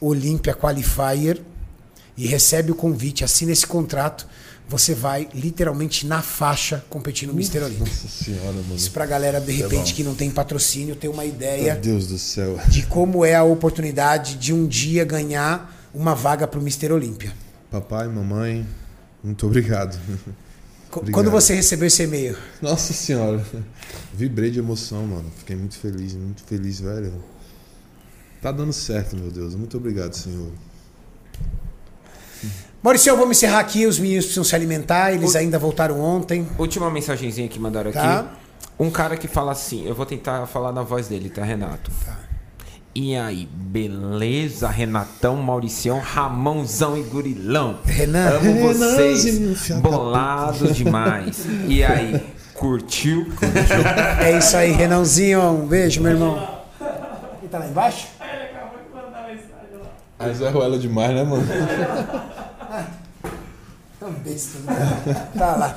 [0.00, 1.40] Olímpia Qualifier
[2.16, 4.26] e recebe o convite, assina esse contrato,
[4.68, 7.58] você vai literalmente na faixa competir no Mr.
[7.60, 7.84] Olímpia.
[7.86, 8.76] Nossa senhora, mano.
[8.76, 9.96] Isso pra galera, de repente, bom.
[9.96, 12.58] que não tem patrocínio, ter uma Meu ideia Deus do céu.
[12.68, 16.92] de como é a oportunidade de um dia ganhar uma vaga pro Mr.
[16.92, 17.32] Olímpia.
[17.70, 18.66] Papai, mamãe,
[19.22, 19.98] muito obrigado.
[20.90, 21.12] Obrigado.
[21.12, 22.36] Quando você recebeu esse e-mail?
[22.62, 23.44] Nossa senhora.
[24.14, 25.28] Vibrei de emoção, mano.
[25.38, 27.12] Fiquei muito feliz, muito feliz, velho.
[28.40, 29.56] Tá dando certo, meu Deus.
[29.56, 30.52] Muito obrigado, Senhor.
[32.84, 33.86] Maurício, vamos encerrar aqui.
[33.86, 35.10] Os meninos precisam se alimentar.
[35.10, 36.46] Eles ainda voltaram ontem.
[36.58, 38.18] Última mensagenzinha que mandaram Tá.
[38.20, 38.28] aqui.
[38.78, 41.90] Um cara que fala assim, eu vou tentar falar na voz dele, tá, Renato?
[42.94, 47.78] E aí, beleza, Renatão, Mauricião, Ramãozão e Gurilão?
[47.86, 48.28] Renan.
[48.36, 51.46] Amo vocês, filha da bolado demais.
[51.66, 53.32] E aí, curtiu?
[54.20, 55.40] É isso aí, Renãozinho.
[55.40, 56.36] Um beijo, meu irmão.
[57.40, 58.08] Ele tá lá embaixo?
[60.18, 61.44] Mas erro ela demais, né, mano?
[64.00, 65.30] Tão besta, né?
[65.36, 65.74] Tá lá.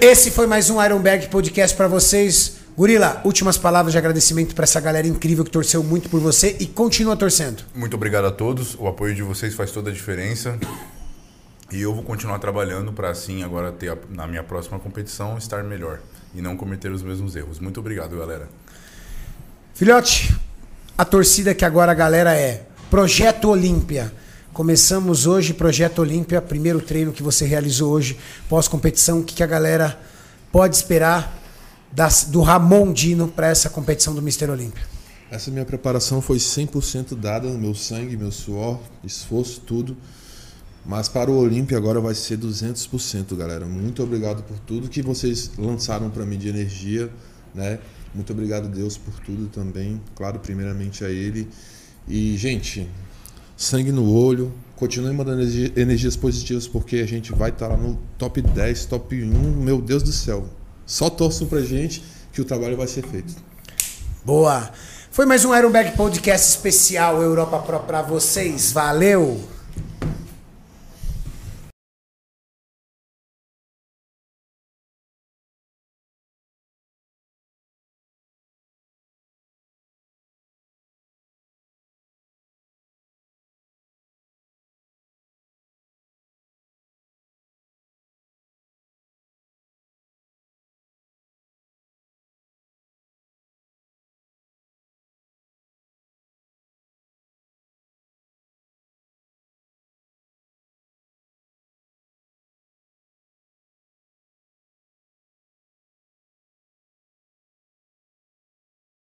[0.00, 2.58] Esse foi mais um Ironberg Podcast pra vocês.
[2.76, 6.66] Gurila, últimas palavras de agradecimento pra essa galera incrível que torceu muito por você e
[6.66, 7.64] continua torcendo.
[7.74, 8.76] Muito obrigado a todos.
[8.76, 10.56] O apoio de vocês faz toda a diferença.
[11.72, 15.64] E eu vou continuar trabalhando para assim agora ter a- na minha próxima competição estar
[15.64, 15.98] melhor
[16.34, 17.58] e não cometer os mesmos erros.
[17.58, 18.48] Muito obrigado, galera.
[19.74, 20.34] Filhote,
[20.96, 24.12] a torcida que agora a galera é Projeto Olímpia.
[24.58, 28.18] Começamos hoje, Projeto Olímpia, primeiro treino que você realizou hoje,
[28.48, 29.20] pós-competição.
[29.20, 29.96] O que, que a galera
[30.50, 31.40] pode esperar
[31.92, 34.82] das- do Ramon Dino para essa competição do Mister Olímpia?
[35.30, 39.96] Essa minha preparação foi 100% dada, meu sangue, meu suor, esforço, tudo.
[40.84, 43.64] Mas para o Olímpia agora vai ser 200%, galera.
[43.64, 47.08] Muito obrigado por tudo que vocês lançaram para mim de energia,
[47.54, 47.78] né?
[48.12, 50.02] Muito obrigado, Deus, por tudo também.
[50.16, 51.46] Claro, primeiramente a Ele.
[52.08, 52.88] E, gente,
[53.58, 54.50] sangue no olho.
[54.76, 59.22] Continue mandando energi- energias positivas porque a gente vai estar lá no top 10, top
[59.22, 59.26] 1.
[59.60, 60.46] Meu Deus do céu.
[60.86, 62.02] Só torçam pra gente
[62.32, 63.34] que o trabalho vai ser feito.
[64.24, 64.70] Boa!
[65.10, 68.70] Foi mais um Ironberg Podcast especial Europa Pro para vocês.
[68.70, 69.40] Valeu!